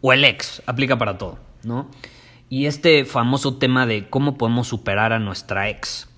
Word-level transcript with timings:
o 0.00 0.12
el 0.12 0.24
ex, 0.24 0.62
aplica 0.66 0.98
para 0.98 1.18
todo, 1.18 1.38
¿no? 1.64 1.90
Y 2.48 2.66
este 2.66 3.04
famoso 3.04 3.56
tema 3.56 3.86
de 3.86 4.08
cómo 4.08 4.38
podemos 4.38 4.68
superar 4.68 5.12
a 5.12 5.18
nuestra 5.18 5.68
ex 5.68 6.08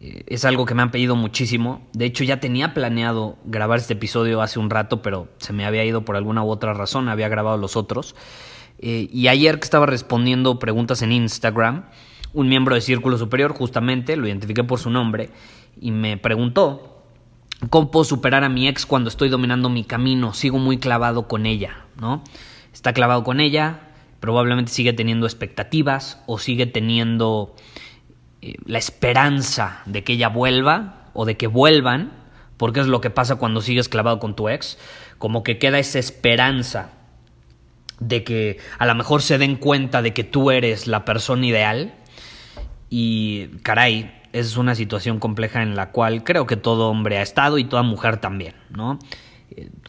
eh, 0.00 0.24
es 0.26 0.44
algo 0.44 0.66
que 0.66 0.74
me 0.74 0.82
han 0.82 0.90
pedido 0.90 1.16
muchísimo. 1.16 1.86
De 1.92 2.04
hecho, 2.04 2.24
ya 2.24 2.40
tenía 2.40 2.74
planeado 2.74 3.36
grabar 3.44 3.78
este 3.78 3.94
episodio 3.94 4.42
hace 4.42 4.58
un 4.58 4.70
rato, 4.70 5.02
pero 5.02 5.28
se 5.38 5.52
me 5.52 5.64
había 5.64 5.84
ido 5.84 6.04
por 6.04 6.16
alguna 6.16 6.42
u 6.44 6.50
otra 6.50 6.74
razón, 6.74 7.08
había 7.08 7.28
grabado 7.28 7.56
los 7.56 7.76
otros. 7.76 8.14
Eh, 8.78 9.08
y 9.10 9.28
ayer 9.28 9.58
que 9.58 9.64
estaba 9.64 9.86
respondiendo 9.86 10.58
preguntas 10.58 11.00
en 11.02 11.12
Instagram, 11.12 11.86
un 12.34 12.48
miembro 12.48 12.74
de 12.74 12.82
Círculo 12.82 13.16
Superior, 13.16 13.52
justamente, 13.52 14.16
lo 14.16 14.26
identifiqué 14.26 14.64
por 14.64 14.78
su 14.78 14.90
nombre, 14.90 15.30
y 15.80 15.90
me 15.92 16.18
preguntó, 16.18 17.02
¿cómo 17.70 17.90
puedo 17.90 18.04
superar 18.04 18.44
a 18.44 18.50
mi 18.50 18.68
ex 18.68 18.84
cuando 18.84 19.08
estoy 19.08 19.30
dominando 19.30 19.70
mi 19.70 19.84
camino? 19.84 20.34
Sigo 20.34 20.58
muy 20.58 20.76
clavado 20.76 21.26
con 21.26 21.46
ella, 21.46 21.86
¿no? 21.98 22.22
Está 22.76 22.92
clavado 22.92 23.24
con 23.24 23.40
ella, 23.40 23.80
probablemente 24.20 24.70
sigue 24.70 24.92
teniendo 24.92 25.24
expectativas 25.24 26.22
o 26.26 26.38
sigue 26.38 26.66
teniendo 26.66 27.56
eh, 28.42 28.56
la 28.66 28.76
esperanza 28.76 29.80
de 29.86 30.04
que 30.04 30.12
ella 30.12 30.28
vuelva 30.28 31.06
o 31.14 31.24
de 31.24 31.38
que 31.38 31.46
vuelvan, 31.46 32.12
porque 32.58 32.80
es 32.80 32.86
lo 32.86 33.00
que 33.00 33.08
pasa 33.08 33.36
cuando 33.36 33.62
sigues 33.62 33.88
clavado 33.88 34.18
con 34.18 34.36
tu 34.36 34.50
ex, 34.50 34.76
como 35.16 35.42
que 35.42 35.56
queda 35.56 35.78
esa 35.78 35.98
esperanza 35.98 36.90
de 37.98 38.24
que 38.24 38.58
a 38.78 38.84
lo 38.84 38.94
mejor 38.94 39.22
se 39.22 39.38
den 39.38 39.56
cuenta 39.56 40.02
de 40.02 40.12
que 40.12 40.24
tú 40.24 40.50
eres 40.50 40.86
la 40.86 41.06
persona 41.06 41.46
ideal 41.46 41.94
y 42.90 43.46
caray, 43.62 44.20
es 44.34 44.58
una 44.58 44.74
situación 44.74 45.18
compleja 45.18 45.62
en 45.62 45.76
la 45.76 45.92
cual 45.92 46.24
creo 46.24 46.46
que 46.46 46.56
todo 46.56 46.90
hombre 46.90 47.16
ha 47.16 47.22
estado 47.22 47.56
y 47.56 47.64
toda 47.64 47.82
mujer 47.82 48.18
también, 48.18 48.52
¿no? 48.68 48.98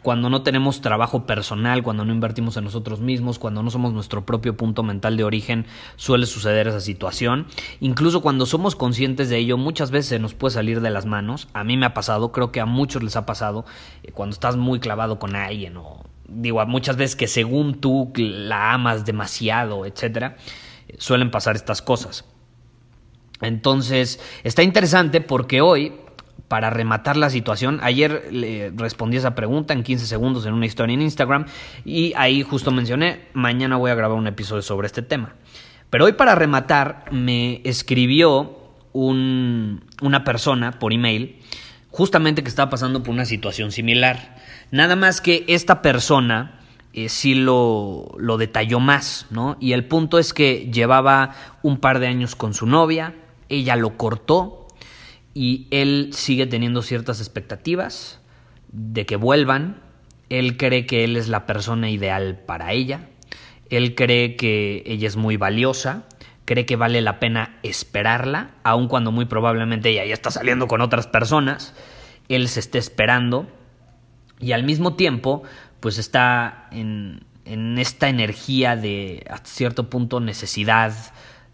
Cuando 0.01 0.29
no 0.29 0.43
tenemos 0.43 0.81
trabajo 0.81 1.25
personal, 1.25 1.83
cuando 1.83 2.05
no 2.05 2.13
invertimos 2.13 2.55
en 2.57 2.63
nosotros 2.63 3.01
mismos, 3.01 3.39
cuando 3.39 3.63
no 3.63 3.69
somos 3.69 3.93
nuestro 3.93 4.25
propio 4.25 4.55
punto 4.55 4.83
mental 4.83 5.17
de 5.17 5.23
origen, 5.23 5.65
suele 5.95 6.25
suceder 6.25 6.67
esa 6.67 6.79
situación. 6.79 7.47
Incluso 7.79 8.21
cuando 8.21 8.45
somos 8.45 8.75
conscientes 8.75 9.29
de 9.29 9.37
ello, 9.37 9.57
muchas 9.57 9.91
veces 9.91 10.21
nos 10.21 10.33
puede 10.33 10.53
salir 10.53 10.81
de 10.81 10.89
las 10.89 11.05
manos. 11.05 11.49
A 11.53 11.63
mí 11.63 11.75
me 11.75 11.85
ha 11.85 11.93
pasado, 11.93 12.31
creo 12.31 12.51
que 12.51 12.61
a 12.61 12.65
muchos 12.65 13.03
les 13.03 13.15
ha 13.15 13.25
pasado, 13.25 13.65
eh, 14.03 14.11
cuando 14.11 14.33
estás 14.33 14.55
muy 14.55 14.79
clavado 14.79 15.19
con 15.19 15.35
alguien 15.35 15.77
o 15.77 16.03
digo, 16.27 16.65
muchas 16.65 16.97
veces 16.97 17.15
que 17.15 17.27
según 17.27 17.79
tú 17.79 18.11
la 18.15 18.73
amas 18.73 19.05
demasiado, 19.05 19.85
etcétera, 19.85 20.37
suelen 20.97 21.31
pasar 21.31 21.55
estas 21.55 21.81
cosas. 21.81 22.25
Entonces, 23.41 24.19
está 24.43 24.63
interesante 24.63 25.21
porque 25.21 25.61
hoy 25.61 25.93
para 26.47 26.69
rematar 26.69 27.17
la 27.17 27.29
situación, 27.29 27.79
ayer 27.83 28.29
le 28.31 28.71
respondí 28.75 29.17
esa 29.17 29.35
pregunta 29.35 29.73
en 29.73 29.83
15 29.83 30.05
segundos 30.05 30.45
en 30.45 30.53
una 30.53 30.65
historia 30.65 30.93
en 30.93 31.01
Instagram 31.01 31.45
y 31.83 32.13
ahí 32.15 32.41
justo 32.41 32.71
mencioné, 32.71 33.27
mañana 33.33 33.75
voy 33.75 33.91
a 33.91 33.95
grabar 33.95 34.17
un 34.17 34.27
episodio 34.27 34.61
sobre 34.61 34.87
este 34.87 35.01
tema. 35.01 35.33
Pero 35.89 36.05
hoy 36.05 36.13
para 36.13 36.35
rematar 36.35 37.05
me 37.11 37.61
escribió 37.63 38.57
una 38.93 40.23
persona 40.23 40.71
por 40.79 40.91
email 40.91 41.37
justamente 41.91 42.43
que 42.43 42.49
estaba 42.49 42.69
pasando 42.69 43.03
por 43.03 43.13
una 43.13 43.25
situación 43.25 43.71
similar. 43.71 44.37
Nada 44.71 44.95
más 44.95 45.21
que 45.21 45.45
esta 45.47 45.81
persona 45.81 46.59
eh, 46.93 47.09
sí 47.09 47.35
lo, 47.35 48.09
lo 48.17 48.37
detalló 48.37 48.79
más, 48.79 49.27
¿no? 49.29 49.57
Y 49.59 49.73
el 49.73 49.85
punto 49.85 50.19
es 50.19 50.33
que 50.33 50.69
llevaba 50.71 51.35
un 51.63 51.77
par 51.77 51.99
de 51.99 52.07
años 52.07 52.35
con 52.35 52.53
su 52.53 52.65
novia, 52.65 53.13
ella 53.49 53.75
lo 53.75 53.97
cortó, 53.97 54.66
y 55.37 55.67
él 55.69 56.09
sigue 56.13 56.47
teniendo 56.47 56.81
ciertas 56.81 57.19
expectativas 57.19 58.19
de 58.69 59.05
que 59.05 59.17
vuelvan. 59.17 59.83
Él 60.29 60.57
cree 60.57 60.87
que 60.87 61.03
él 61.03 61.15
es 61.15 61.27
la 61.27 61.45
persona 61.45 61.91
ideal 61.91 62.39
para 62.43 62.73
ella. 62.73 63.01
Él 63.69 63.93
cree 63.93 64.35
que 64.35 64.81
ella 64.87 65.07
es 65.07 65.15
muy 65.15 65.37
valiosa. 65.37 66.07
Cree 66.45 66.65
que 66.65 66.75
vale 66.75 67.03
la 67.03 67.19
pena 67.19 67.59
esperarla, 67.61 68.55
aun 68.63 68.87
cuando 68.87 69.11
muy 69.11 69.25
probablemente 69.25 69.89
ella 69.89 70.05
ya 70.05 70.15
está 70.15 70.31
saliendo 70.31 70.67
con 70.67 70.81
otras 70.81 71.05
personas. 71.05 71.75
Él 72.29 72.47
se 72.47 72.59
está 72.59 72.79
esperando 72.79 73.45
y 74.39 74.53
al 74.53 74.63
mismo 74.63 74.95
tiempo, 74.95 75.43
pues 75.81 75.99
está 75.99 76.67
en, 76.71 77.25
en 77.45 77.77
esta 77.77 78.09
energía 78.09 78.75
de, 78.75 79.23
a 79.29 79.37
cierto 79.45 79.87
punto, 79.87 80.19
necesidad, 80.19 80.95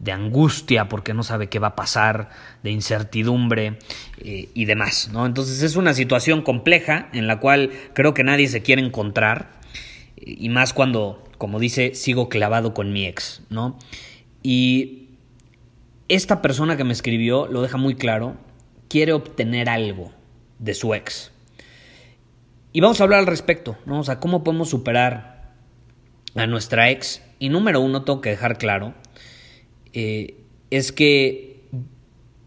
de 0.04 0.12
angustia 0.12 0.90
porque 0.90 1.14
no 1.14 1.24
sabe 1.24 1.48
qué 1.48 1.60
va 1.60 1.70
a 1.70 1.76
pasar, 1.76 2.30
de 2.62 2.72
incertidumbre 2.72 3.80
eh, 4.20 4.50
y 4.54 4.66
demás, 4.66 5.10
¿no? 5.14 5.26
Entonces 5.26 5.62
es 5.62 5.78
una 5.78 5.94
situación 5.94 6.42
compleja 6.42 7.10
en 7.14 7.28
la 7.28 7.40
cual 7.40 7.72
creo 7.94 8.14
que 8.14 8.24
nadie 8.24 8.50
se 8.50 8.62
quiere 8.62 8.82
encontrar 8.82 9.62
y 10.18 10.50
más 10.50 10.74
cuando, 10.74 11.24
como 11.38 11.60
dice, 11.60 11.96
sigo 11.96 12.28
clavado 12.28 12.74
con 12.74 12.92
mi 12.92 13.06
ex, 13.06 13.44
¿no? 13.50 13.80
Y 14.42 15.08
esta 16.10 16.42
persona 16.42 16.76
que 16.76 16.84
me 16.84 16.94
escribió 16.94 17.48
lo 17.48 17.62
deja 17.62 17.78
muy 17.78 17.96
claro, 17.96 18.36
quiere 18.90 19.14
obtener 19.14 19.70
algo 19.70 20.12
de 20.60 20.74
su 20.74 20.94
ex. 20.94 21.32
Y 22.74 22.82
vamos 22.82 23.00
a 23.00 23.04
hablar 23.04 23.20
al 23.20 23.28
respecto, 23.28 23.78
¿no? 23.86 24.02
O 24.02 24.20
¿cómo 24.20 24.44
podemos 24.44 24.70
superar 24.70 25.54
a 26.36 26.46
nuestra 26.46 26.90
ex? 26.90 27.22
Y 27.40 27.50
número 27.50 27.80
uno, 27.80 28.04
tengo 28.04 28.20
que 28.20 28.32
dejar 28.32 28.58
claro 28.58 28.94
eh, 29.94 30.38
es 30.70 30.92
que 30.92 31.54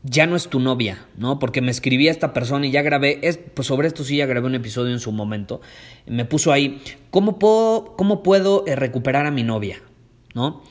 ya 0.08 0.26
no 0.26 0.36
es 0.36 0.48
tu 0.48 0.60
novia, 0.60 1.04
¿no? 1.16 1.38
Porque 1.38 1.60
me 1.60 1.70
escribía 1.70 2.10
esta 2.10 2.32
persona 2.32 2.66
y 2.66 2.70
ya 2.70 2.82
grabé, 2.82 3.18
es, 3.22 3.38
pues 3.38 3.66
sobre 3.66 3.88
esto 3.88 4.04
sí 4.04 4.16
ya 4.16 4.26
grabé 4.26 4.46
un 4.46 4.54
episodio 4.54 4.92
en 4.92 5.00
su 5.00 5.10
momento. 5.10 5.60
Me 6.06 6.24
puso 6.24 6.52
ahí, 6.52 6.80
¿cómo 7.10 7.38
puedo, 7.38 8.64
eh, 8.66 8.76
recuperar 8.76 9.26
a 9.26 9.30
mi 9.30 9.42
novia? 9.42 9.82
¿No? 10.34 10.62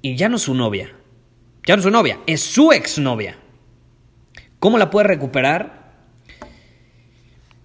Y 0.00 0.16
ya 0.16 0.28
no 0.28 0.36
es 0.36 0.42
su 0.42 0.54
novia, 0.54 0.94
ya 1.66 1.76
no 1.76 1.80
es 1.80 1.84
su 1.84 1.90
novia, 1.90 2.18
es 2.26 2.40
su 2.40 2.72
exnovia. 2.72 3.36
¿Cómo 4.58 4.78
la 4.78 4.90
puede 4.90 5.06
recuperar? 5.06 5.92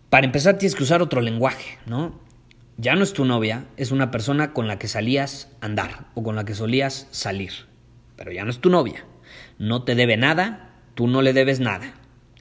Para 0.09 0.25
empezar 0.25 0.57
tienes 0.57 0.75
que 0.75 0.83
usar 0.83 1.01
otro 1.01 1.21
lenguaje, 1.21 1.79
¿no? 1.85 2.19
Ya 2.77 2.95
no 2.95 3.03
es 3.03 3.13
tu 3.13 3.23
novia, 3.23 3.65
es 3.77 3.91
una 3.91 4.11
persona 4.11 4.51
con 4.51 4.67
la 4.67 4.77
que 4.77 4.87
salías 4.87 5.49
andar 5.61 6.07
o 6.15 6.23
con 6.23 6.35
la 6.35 6.43
que 6.43 6.55
solías 6.55 7.07
salir 7.11 7.72
pero 8.23 8.33
ya 8.33 8.45
no 8.45 8.51
es 8.51 8.59
tu 8.59 8.69
novia. 8.69 9.03
No 9.59 9.83
te 9.83 9.95
debe 9.95 10.15
nada, 10.15 10.69
tú 10.95 11.07
no 11.07 11.21
le 11.21 11.33
debes 11.33 11.59
nada. 11.59 11.93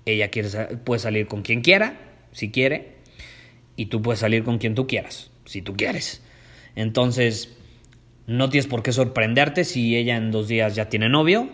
Ella 0.07 0.29
quiere, 0.29 0.49
puede 0.77 1.01
salir 1.01 1.27
con 1.27 1.43
quien 1.43 1.61
quiera, 1.61 1.99
si 2.31 2.53
quiere, 2.53 2.99
y 3.75 3.87
tú 3.87 4.01
puedes 4.01 4.21
salir 4.21 4.45
con 4.45 4.59
quien 4.59 4.77
tú 4.77 4.87
quieras, 4.87 5.33
si 5.45 5.61
tú 5.61 5.75
quieres. 5.75 6.23
Entonces, 6.77 7.57
no 8.29 8.49
tienes 8.49 8.69
por 8.69 8.85
qué 8.85 8.93
sorprenderte 8.93 9.65
si 9.65 9.97
ella 9.97 10.17
en 10.17 10.31
dos 10.31 10.47
días 10.47 10.77
ya 10.77 10.89
tiene 10.89 11.09
novio, 11.09 11.51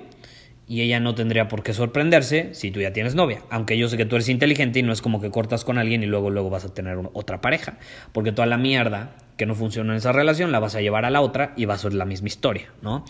y 0.66 0.82
ella 0.82 1.00
no 1.00 1.14
tendría 1.14 1.48
por 1.48 1.62
qué 1.62 1.72
sorprenderse 1.72 2.50
si 2.52 2.70
tú 2.70 2.80
ya 2.80 2.92
tienes 2.92 3.14
novia. 3.14 3.42
Aunque 3.48 3.78
yo 3.78 3.88
sé 3.88 3.96
que 3.96 4.04
tú 4.04 4.16
eres 4.16 4.28
inteligente 4.28 4.78
y 4.78 4.82
no 4.82 4.92
es 4.92 5.00
como 5.00 5.20
que 5.22 5.30
cortas 5.30 5.64
con 5.64 5.78
alguien 5.78 6.02
y 6.02 6.06
luego 6.06 6.28
luego 6.28 6.50
vas 6.50 6.66
a 6.66 6.74
tener 6.74 6.98
otra 7.14 7.40
pareja, 7.40 7.78
porque 8.12 8.32
toda 8.32 8.46
la 8.46 8.58
mierda 8.58 9.16
que 9.38 9.46
no 9.46 9.54
funciona 9.54 9.92
en 9.92 9.96
esa 9.96 10.12
relación 10.12 10.52
la 10.52 10.58
vas 10.58 10.74
a 10.74 10.82
llevar 10.82 11.06
a 11.06 11.10
la 11.10 11.22
otra 11.22 11.54
y 11.56 11.64
va 11.64 11.74
a 11.74 11.78
ser 11.78 11.94
la 11.94 12.04
misma 12.04 12.28
historia, 12.28 12.70
¿no? 12.82 13.06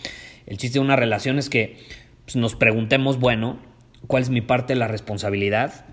El 0.49 0.57
chiste 0.57 0.79
de 0.79 0.85
una 0.85 0.97
relación 0.97 1.39
es 1.39 1.49
que 1.49 1.77
pues, 2.25 2.35
nos 2.35 2.55
preguntemos, 2.55 3.19
bueno, 3.19 3.59
¿cuál 4.07 4.23
es 4.23 4.29
mi 4.29 4.41
parte 4.41 4.73
de 4.73 4.79
la 4.79 4.89
responsabilidad? 4.89 5.85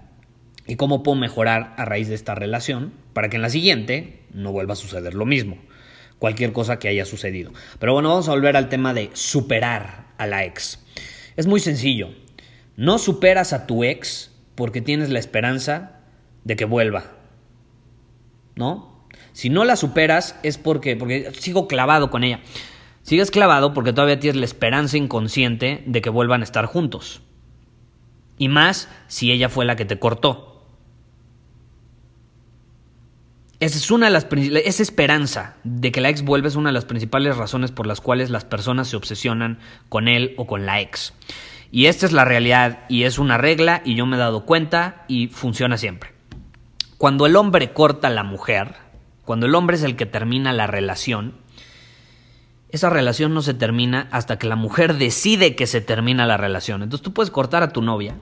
¿Y 0.67 0.75
cómo 0.75 1.05
puedo 1.05 1.17
mejorar 1.17 1.75
a 1.77 1.85
raíz 1.85 2.09
de 2.09 2.17
esta 2.17 2.35
relación 2.35 2.93
para 3.13 3.29
que 3.29 3.37
en 3.37 3.43
la 3.43 3.51
siguiente 3.51 4.25
no 4.33 4.51
vuelva 4.51 4.73
a 4.73 4.77
suceder 4.77 5.15
lo 5.15 5.27
mismo? 5.27 5.59
cualquier 6.19 6.53
cosa 6.53 6.79
que 6.79 6.89
haya 6.89 7.05
sucedido. 7.05 7.53
Pero 7.79 7.93
bueno, 7.93 8.11
vamos 8.11 8.29
a 8.29 8.33
volver 8.33 8.57
al 8.57 8.69
tema 8.69 8.95
de 8.95 9.11
superar 9.13 10.07
a 10.19 10.27
la 10.27 10.45
ex. 10.45 10.83
Es 11.37 11.47
muy 11.47 11.61
sencillo. 11.61 12.11
No 12.77 12.99
superas 12.99 13.53
a 13.53 13.67
tu 13.67 13.85
ex 13.85 14.31
porque 14.55 14.81
tienes 14.81 15.11
la 15.11 15.19
esperanza 15.19 16.01
de 16.45 16.57
que 16.57 16.65
vuelva. 16.65 17.13
¿No? 18.55 19.07
Si 19.33 19.51
no 19.51 19.65
la 19.65 19.77
superas 19.77 20.39
es 20.43 20.57
porque, 20.57 20.97
porque 20.97 21.31
sigo 21.39 21.69
clavado 21.69 22.11
con 22.11 22.25
ella. 22.25 22.41
Sigues 23.07 23.31
clavado 23.31 23.73
porque 23.73 23.93
todavía 23.93 24.19
tienes 24.19 24.35
la 24.35 24.47
esperanza 24.47 24.97
inconsciente 24.97 25.85
de 25.87 26.03
que 26.03 26.11
vuelvan 26.11 26.41
a 26.41 26.45
estar 26.45 26.67
juntos. 26.67 27.23
Y 28.37 28.49
más 28.49 28.89
si 29.07 29.31
ella 29.31 29.49
fue 29.49 29.65
la 29.65 29.77
que 29.77 29.85
te 29.85 30.01
cortó. 30.01 30.67
Esa 33.61 33.79
es 33.79 33.93
una 33.93 34.07
de 34.07 34.13
las 34.13 34.27
esa 34.33 34.83
esperanza 34.83 35.55
de 35.63 35.93
que 35.93 36.01
la 36.01 36.09
ex 36.09 36.23
vuelva 36.23 36.49
es 36.49 36.57
una 36.57 36.71
de 36.71 36.73
las 36.73 36.85
principales 36.85 37.37
razones 37.37 37.71
por 37.71 37.87
las 37.87 38.01
cuales 38.01 38.29
las 38.31 38.45
personas 38.45 38.89
se 38.89 38.97
obsesionan 38.97 39.61
con 39.89 40.09
él 40.09 40.35
o 40.37 40.49
con 40.49 40.67
la 40.67 40.81
ex. 40.81 41.15
Y 41.71 41.87
esta 41.87 42.07
es 42.07 42.13
la 42.13 42.25
realidad 42.25 42.87
y 42.89 43.05
es 43.05 43.21
una 43.21 43.39
regla 43.39 43.83
y 43.85 43.95
yo 43.95 44.05
me 44.07 44.17
he 44.17 44.19
dado 44.19 44.45
cuenta 44.45 45.05
y 45.07 45.29
funciona 45.29 45.77
siempre. 45.77 46.11
Cuando 46.99 47.25
el 47.27 47.37
hombre 47.37 47.73
corta 47.73 48.09
a 48.09 48.11
la 48.11 48.25
mujer, 48.25 48.75
cuando 49.25 49.47
el 49.47 49.55
hombre 49.55 49.77
es 49.77 49.85
el 49.85 49.95
que 49.95 50.07
termina 50.07 50.53
la 50.53 50.67
relación, 50.67 51.46
esa 52.71 52.91
relación 52.91 53.33
no 53.33 53.43
se 53.43 53.55
termina 53.55 54.09
hasta 54.11 54.39
que 54.39 54.47
la 54.47 54.57
mujer 54.57 54.97
decide 54.97 55.55
que 55.55 55.67
se 55.67 55.81
termina 55.81 56.27
la 56.27 56.37
relación. 56.37 56.83
Entonces 56.83 57.05
tú 57.05 57.13
puedes 57.13 57.31
cortar 57.31 57.63
a 57.63 57.73
tu 57.73 57.83
novia 57.83 58.17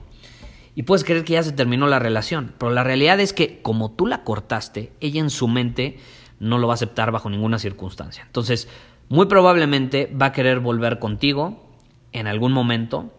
y 0.75 0.83
puedes 0.83 1.03
creer 1.03 1.23
que 1.23 1.33
ya 1.33 1.43
se 1.43 1.51
terminó 1.51 1.87
la 1.87 1.99
relación, 1.99 2.53
pero 2.57 2.71
la 2.71 2.83
realidad 2.83 3.19
es 3.19 3.33
que 3.33 3.61
como 3.61 3.91
tú 3.91 4.07
la 4.07 4.23
cortaste, 4.23 4.91
ella 4.99 5.21
en 5.21 5.29
su 5.29 5.47
mente 5.47 5.97
no 6.39 6.57
lo 6.57 6.67
va 6.67 6.73
a 6.73 6.75
aceptar 6.75 7.11
bajo 7.11 7.29
ninguna 7.29 7.59
circunstancia. 7.59 8.23
Entonces, 8.25 8.67
muy 9.09 9.27
probablemente 9.27 10.13
va 10.19 10.27
a 10.27 10.31
querer 10.31 10.59
volver 10.59 10.99
contigo 10.99 11.71
en 12.11 12.27
algún 12.27 12.51
momento, 12.51 13.13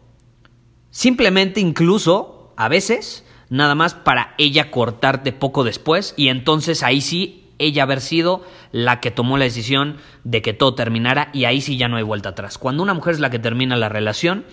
simplemente 0.91 1.61
incluso 1.61 2.53
a 2.57 2.69
veces 2.69 3.25
nada 3.49 3.75
más 3.75 3.95
para 3.95 4.35
ella 4.39 4.71
cortarte 4.71 5.33
poco 5.33 5.65
después 5.65 6.15
y 6.17 6.29
entonces 6.29 6.83
ahí 6.83 7.01
sí 7.01 7.46
ella 7.59 7.85
haber 7.85 8.01
sido 8.01 8.45
la 8.73 9.01
que 9.01 9.11
tomó 9.11 9.39
la 9.39 9.45
decisión 9.45 9.97
de 10.25 10.43
que 10.43 10.53
todo 10.53 10.75
terminara 10.75 11.31
y 11.33 11.45
ahí 11.45 11.61
sí 11.61 11.77
ya 11.77 11.89
no 11.89 11.97
hay 11.97 12.03
vuelta 12.03 12.31
atrás. 12.31 12.59
Cuando 12.59 12.83
una 12.83 12.95
mujer 12.95 13.15
es 13.15 13.21
la 13.21 13.31
que 13.31 13.39
termina 13.39 13.77
la 13.77 13.89
relación, 13.89 14.45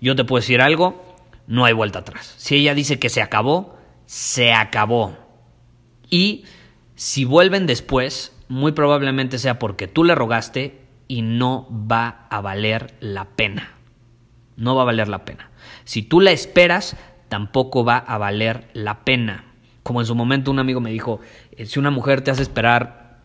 yo 0.00 0.16
te 0.16 0.24
puedo 0.24 0.40
decir 0.40 0.60
algo, 0.60 1.16
no 1.46 1.64
hay 1.64 1.72
vuelta 1.72 2.00
atrás. 2.00 2.34
Si 2.36 2.56
ella 2.56 2.74
dice 2.74 2.98
que 2.98 3.08
se 3.08 3.22
acabó, 3.22 3.76
se 4.06 4.52
acabó. 4.52 5.16
Y 6.08 6.44
si 6.94 7.24
vuelven 7.24 7.66
después, 7.66 8.36
muy 8.48 8.72
probablemente 8.72 9.38
sea 9.38 9.58
porque 9.58 9.88
tú 9.88 10.04
le 10.04 10.14
rogaste 10.14 10.80
y 11.08 11.22
no 11.22 11.66
va 11.70 12.26
a 12.30 12.40
valer 12.40 12.94
la 13.00 13.24
pena. 13.24 13.74
No 14.56 14.74
va 14.74 14.82
a 14.82 14.86
valer 14.86 15.08
la 15.08 15.24
pena. 15.24 15.50
Si 15.84 16.02
tú 16.02 16.20
la 16.20 16.30
esperas, 16.30 16.96
tampoco 17.28 17.84
va 17.84 17.96
a 17.96 18.18
valer 18.18 18.68
la 18.74 19.04
pena. 19.04 19.49
Como 19.82 20.00
en 20.00 20.06
su 20.06 20.14
momento 20.14 20.50
un 20.50 20.58
amigo 20.58 20.80
me 20.80 20.90
dijo, 20.90 21.20
eh, 21.52 21.66
si 21.66 21.78
una 21.78 21.90
mujer 21.90 22.20
te 22.20 22.30
hace 22.30 22.42
esperar 22.42 23.18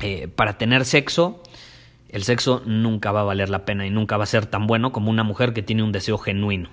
eh, 0.00 0.28
para 0.28 0.58
tener 0.58 0.84
sexo, 0.84 1.42
el 2.08 2.24
sexo 2.24 2.62
nunca 2.66 3.12
va 3.12 3.20
a 3.20 3.24
valer 3.24 3.48
la 3.48 3.64
pena 3.64 3.86
y 3.86 3.90
nunca 3.90 4.16
va 4.16 4.24
a 4.24 4.26
ser 4.26 4.46
tan 4.46 4.66
bueno 4.66 4.92
como 4.92 5.10
una 5.10 5.24
mujer 5.24 5.52
que 5.52 5.62
tiene 5.62 5.82
un 5.82 5.92
deseo 5.92 6.18
genuino. 6.18 6.70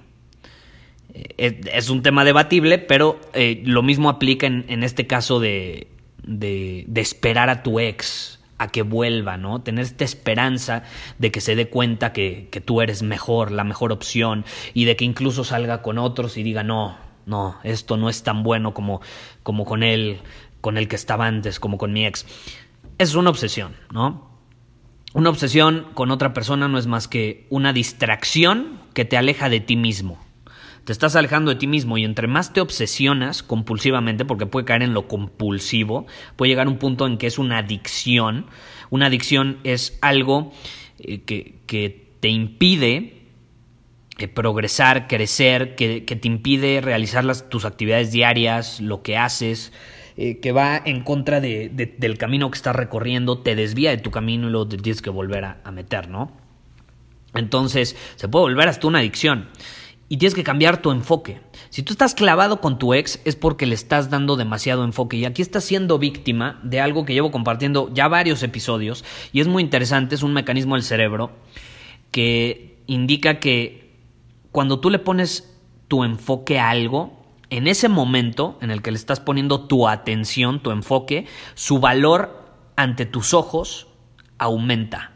Eh, 1.14 1.62
es, 1.74 1.90
un 1.90 2.02
tema 2.02 2.24
debatible, 2.24 2.78
pero 2.78 3.20
lo 3.34 3.84
mismo 3.84 4.10
aplica 4.10 4.48
en, 4.48 4.84
este 4.84 5.08
caso 5.08 5.40
de, 5.40 5.88
de, 6.24 6.86
esperar 6.96 7.50
a 7.50 7.64
tu 7.64 7.80
ex 7.80 8.40
a 8.58 8.68
que 8.68 8.84
vuelva, 8.84 9.38
¿no? 9.38 9.62
Tener 9.62 9.84
esta 9.84 10.04
esperanza 10.04 10.84
de 11.18 11.32
que 11.32 11.42
se 11.42 11.56
dé 11.56 11.68
cuenta 11.68 12.14
que, 12.14 12.48
que 12.52 12.62
tú 12.62 12.82
eres 12.82 13.02
mejor, 13.02 13.52
la 13.52 13.64
mejor 13.64 13.92
opción, 13.92 14.46
y 14.76 14.86
de 14.86 14.96
que 14.96 15.04
incluso 15.04 15.44
salga 15.44 15.82
con 15.82 15.98
otros 15.98 16.38
y 16.38 16.44
diga, 16.44 16.62
no, 16.62 16.96
no, 17.26 17.58
esto 17.64 17.98
no 17.98 18.10
es 18.10 18.24
tan 18.24 18.44
bueno 18.44 18.74
como, 18.74 19.02
como 19.44 19.66
con 19.66 19.84
él, 19.84 20.22
con 20.62 20.78
el 20.78 20.88
que 20.88 20.96
estaba 20.96 21.28
antes, 21.28 21.60
como 21.60 21.78
con 21.78 21.94
mi 21.94 22.06
ex. 22.06 22.26
Es 22.98 23.16
una 23.16 23.30
obsesión, 23.30 23.76
¿no? 23.92 24.30
Una 25.14 25.30
obsesión 25.30 25.88
con 25.94 26.12
otra 26.12 26.34
persona 26.34 26.68
no 26.68 26.78
es 26.78 26.88
más 26.88 27.08
que 27.08 27.46
una 27.50 27.74
distracción 27.74 28.80
que 28.94 29.04
te 29.04 29.18
aleja 29.18 29.50
de 29.50 29.60
ti 29.60 29.76
mismo. 29.76 30.18
Te 30.86 30.94
estás 30.94 31.16
alejando 31.16 31.52
de 31.52 31.58
ti 31.58 31.68
mismo 31.68 31.98
y 31.98 32.06
entre 32.06 32.28
más 32.28 32.54
te 32.54 32.62
obsesionas 32.62 33.44
compulsivamente, 33.44 34.26
porque 34.26 34.46
puede 34.46 34.66
caer 34.66 34.84
en 34.84 34.94
lo 34.94 35.08
compulsivo, 35.08 36.08
puede 36.38 36.50
llegar 36.50 36.68
a 36.68 36.70
un 36.70 36.78
punto 36.78 37.06
en 37.06 37.18
que 37.18 37.28
es 37.28 37.38
una 37.38 37.60
adicción. 37.60 38.48
Una 38.90 39.08
adicción 39.08 39.60
es 39.64 39.98
algo 40.02 40.54
eh, 40.98 41.22
que, 41.22 41.60
que 41.68 42.16
te 42.20 42.30
impide 42.30 43.21
eh, 44.22 44.28
progresar, 44.28 45.08
crecer, 45.08 45.76
que, 45.76 46.02
te 46.02 46.28
impide 46.28 46.82
realizar 46.82 47.26
las, 47.26 47.50
tus 47.50 47.66
actividades 47.66 48.12
diarias, 48.12 48.80
lo 48.80 49.02
que 49.02 49.18
haces, 49.18 49.74
eh, 50.16 50.40
que 50.40 50.52
va 50.52 50.80
en 50.84 51.04
contra 51.04 51.42
de, 51.42 51.70
del 51.98 52.18
camino 52.18 52.52
que 52.52 52.58
estás 52.58 52.76
recorriendo, 52.76 53.40
te 53.40 53.56
desvía 53.56 53.90
de 53.90 53.98
tu 53.98 54.12
camino 54.12 54.48
y 54.48 54.52
luego 54.52 54.68
te 54.68 54.78
tienes 54.78 55.02
que 55.02 55.10
volver 55.10 55.46
a, 55.46 55.72
meter, 55.72 56.10
¿no? 56.10 56.32
Entonces, 57.34 57.96
se 58.16 58.28
puede 58.28 58.44
volver 58.44 58.68
hasta 58.68 58.88
una 58.88 59.00
adicción. 59.00 59.50
Y 60.10 60.18
tienes 60.18 60.36
que 60.36 60.44
cambiar 60.44 60.82
tu 60.82 60.92
enfoque. 60.92 61.40
Si 61.70 61.82
tú 61.82 61.94
estás 61.94 62.14
clavado 62.14 62.60
con 62.60 62.78
tu 62.78 62.94
ex 62.94 63.22
es 63.24 63.38
porque 63.38 63.66
le 63.66 63.74
estás 63.74 64.10
dando 64.10 64.36
demasiado 64.36 64.84
enfoque. 64.84 65.16
Y 65.16 65.24
aquí 65.24 65.42
estás 65.42 65.64
siendo 65.64 65.98
víctima 65.98 66.60
de 66.64 66.82
algo 66.82 67.06
que 67.06 67.14
llevo 67.14 67.32
compartiendo 67.32 67.90
ya 67.94 68.10
varios 68.10 68.44
episodios. 68.44 69.06
Y 69.32 69.40
es 69.40 69.48
muy 69.48 69.64
interesante, 69.64 70.16
es 70.16 70.22
un 70.22 70.34
mecanismo 70.34 70.76
del 70.76 70.84
cerebro 70.84 71.32
que 72.12 72.78
indica 72.88 73.40
que 73.40 73.91
cuando 74.52 74.80
tú 74.80 74.90
le 74.90 75.00
pones 75.00 75.58
tu 75.88 76.04
enfoque 76.04 76.60
a 76.60 76.70
algo, 76.70 77.22
en 77.50 77.68
ese 77.68 77.90
momento 77.90 78.58
en 78.62 78.72
el 78.72 78.82
que 78.82 78.92
le 78.92 78.98
estás 78.98 79.20
poniendo 79.20 79.68
tu 79.68 79.88
atención, 79.88 80.62
tu 80.62 80.72
enfoque, 80.72 81.28
su 81.54 81.80
valor 81.80 82.46
ante 82.76 83.06
tus 83.06 83.34
ojos 83.34 83.88
aumenta. 84.38 85.12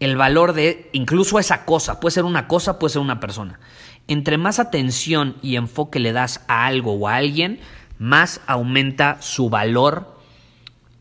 El 0.00 0.16
valor 0.16 0.52
de 0.52 0.88
incluso 0.92 1.38
esa 1.38 1.64
cosa, 1.64 2.00
puede 2.00 2.14
ser 2.14 2.24
una 2.24 2.48
cosa, 2.48 2.78
puede 2.78 2.92
ser 2.92 3.02
una 3.02 3.20
persona. 3.20 3.60
Entre 4.08 4.38
más 4.38 4.58
atención 4.58 5.36
y 5.42 5.56
enfoque 5.56 6.00
le 6.00 6.12
das 6.12 6.44
a 6.48 6.66
algo 6.66 6.94
o 6.94 7.06
a 7.06 7.16
alguien, 7.16 7.60
más 7.98 8.40
aumenta 8.46 9.20
su 9.20 9.50
valor 9.50 10.18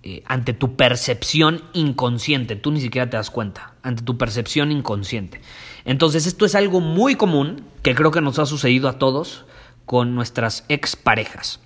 eh, 0.03 0.21
ante 0.27 0.53
tu 0.53 0.75
percepción 0.75 1.63
inconsciente. 1.73 2.55
Tú 2.55 2.71
ni 2.71 2.79
siquiera 2.79 3.09
te 3.09 3.17
das 3.17 3.31
cuenta, 3.31 3.73
ante 3.83 4.03
tu 4.03 4.17
percepción 4.17 4.71
inconsciente. 4.71 5.41
Entonces 5.89 6.27
esto 6.27 6.45
es 6.45 6.53
algo 6.53 6.81
muy 6.81 7.15
común 7.15 7.63
que 7.81 7.95
creo 7.95 8.11
que 8.11 8.21
nos 8.21 8.37
ha 8.37 8.45
sucedido 8.45 8.89
a 8.89 8.99
todos 8.99 9.45
con 9.87 10.13
nuestras 10.13 10.63
exparejas. 10.69 11.61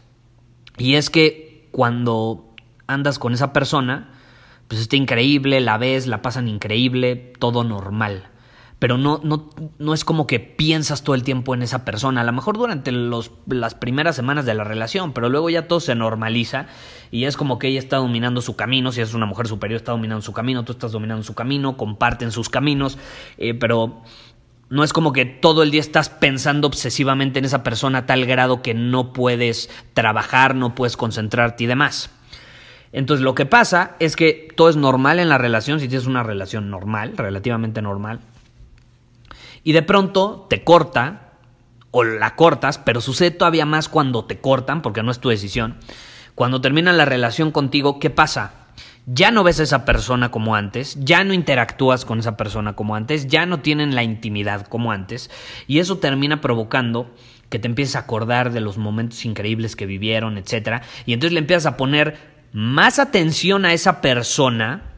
Y 0.78 0.96
es 0.96 1.10
que 1.10 1.68
cuando 1.72 2.56
andas 2.88 3.20
con 3.20 3.34
esa 3.34 3.52
persona, 3.52 4.12
pues 4.70 4.80
está 4.80 4.96
increíble, 4.96 5.60
la 5.60 5.78
ves, 5.78 6.08
la 6.08 6.22
pasan 6.22 6.48
increíble, 6.48 7.34
todo 7.38 7.66
normal 7.66 8.30
pero 8.84 8.98
no, 8.98 9.22
no, 9.24 9.50
no 9.80 9.94
es 9.94 10.04
como 10.04 10.28
que 10.28 10.42
piensas 10.42 11.06
todo 11.06 11.16
el 11.16 11.24
tiempo 11.24 11.54
en 11.54 11.62
esa 11.62 11.86
persona. 11.86 12.20
A 12.20 12.26
lo 12.26 12.34
mejor 12.34 12.58
durante 12.58 12.92
los, 12.92 13.32
las 13.48 13.76
primeras 13.76 14.18
semanas 14.18 14.46
de 14.46 14.54
la 14.56 14.66
relación, 14.66 15.14
pero 15.14 15.30
luego 15.30 15.50
ya 15.50 15.70
todo 15.70 15.80
se 15.80 15.96
normaliza 15.96 16.66
y 17.10 17.24
es 17.24 17.38
como 17.38 17.60
que 17.60 17.70
ella 17.70 17.80
está 17.80 17.96
dominando 17.96 18.42
su 18.42 18.58
camino. 18.58 18.92
Si 18.92 19.00
es 19.00 19.14
una 19.14 19.26
mujer 19.26 19.48
superior, 19.48 19.78
está 19.78 19.94
dominando 19.94 20.22
su 20.22 20.34
camino, 20.34 20.66
tú 20.66 20.74
estás 20.74 20.92
dominando 20.92 21.24
su 21.24 21.34
camino, 21.34 21.78
comparten 21.78 22.34
sus 22.34 22.50
caminos, 22.50 22.98
eh, 23.38 23.54
pero 23.54 24.02
no 24.70 24.84
es 24.84 24.92
como 24.92 25.14
que 25.14 25.24
todo 25.24 25.64
el 25.64 25.72
día 25.72 25.80
estás 25.80 26.10
pensando 26.10 26.68
obsesivamente 26.68 27.40
en 27.40 27.46
esa 27.46 27.64
persona 27.64 28.00
a 28.00 28.06
tal 28.06 28.26
grado 28.26 28.62
que 28.62 28.74
no 28.74 29.14
puedes 29.14 29.70
trabajar, 29.94 30.56
no 30.56 30.76
puedes 30.76 30.98
concentrarte 30.98 31.64
y 31.64 31.68
demás. 31.68 32.10
Entonces 32.92 33.24
lo 33.24 33.34
que 33.34 33.46
pasa 33.46 33.96
es 34.00 34.18
que 34.18 34.50
todo 34.58 34.68
es 34.68 34.76
normal 34.76 35.20
en 35.20 35.30
la 35.30 35.38
relación, 35.38 35.80
si 35.80 35.88
tienes 35.88 36.06
una 36.06 36.22
relación 36.22 36.70
normal, 36.70 37.14
relativamente 37.16 37.82
normal, 37.82 38.20
y 39.64 39.72
de 39.72 39.82
pronto 39.82 40.48
te 40.50 40.64
corta 40.64 41.34
o 41.92 42.04
la 42.04 42.36
cortas, 42.36 42.80
pero 42.80 43.02
sucede 43.02 43.32
todavía 43.32 43.66
más 43.66 43.88
cuando 43.88 44.26
te 44.26 44.40
cortan, 44.40 44.82
porque 44.82 45.04
no 45.04 45.12
es 45.12 45.20
tu 45.20 45.30
decisión. 45.30 45.78
Cuando 46.36 46.60
termina 46.60 46.92
la 46.92 47.06
relación 47.06 47.52
contigo, 47.52 48.00
¿qué 48.00 48.10
pasa? 48.10 48.54
Ya 49.06 49.32
no 49.32 49.44
ves 49.44 49.60
a 49.60 49.64
esa 49.64 49.86
persona 49.86 50.32
como 50.32 50.56
antes, 50.56 50.98
ya 51.02 51.24
no 51.24 51.34
interactúas 51.34 52.06
con 52.06 52.20
esa 52.20 52.38
persona 52.38 52.74
como 52.74 52.96
antes, 52.96 53.28
ya 53.28 53.46
no 53.46 53.60
tienen 53.60 53.96
la 53.96 54.04
intimidad 54.04 54.66
como 54.66 54.92
antes, 54.92 55.30
y 55.68 55.80
eso 55.80 55.98
termina 56.00 56.42
provocando 56.42 57.14
que 57.50 57.60
te 57.60 57.68
empieces 57.68 57.96
a 57.96 58.00
acordar 58.00 58.52
de 58.52 58.62
los 58.62 58.80
momentos 58.80 59.24
increíbles 59.26 59.76
que 59.76 59.86
vivieron, 59.86 60.40
etc. 60.40 60.82
Y 61.06 61.14
entonces 61.14 61.34
le 61.34 61.40
empiezas 61.40 61.68
a 61.68 61.78
poner 61.78 62.18
más 62.54 62.98
atención 62.98 63.66
a 63.66 63.74
esa 63.74 64.02
persona 64.02 64.93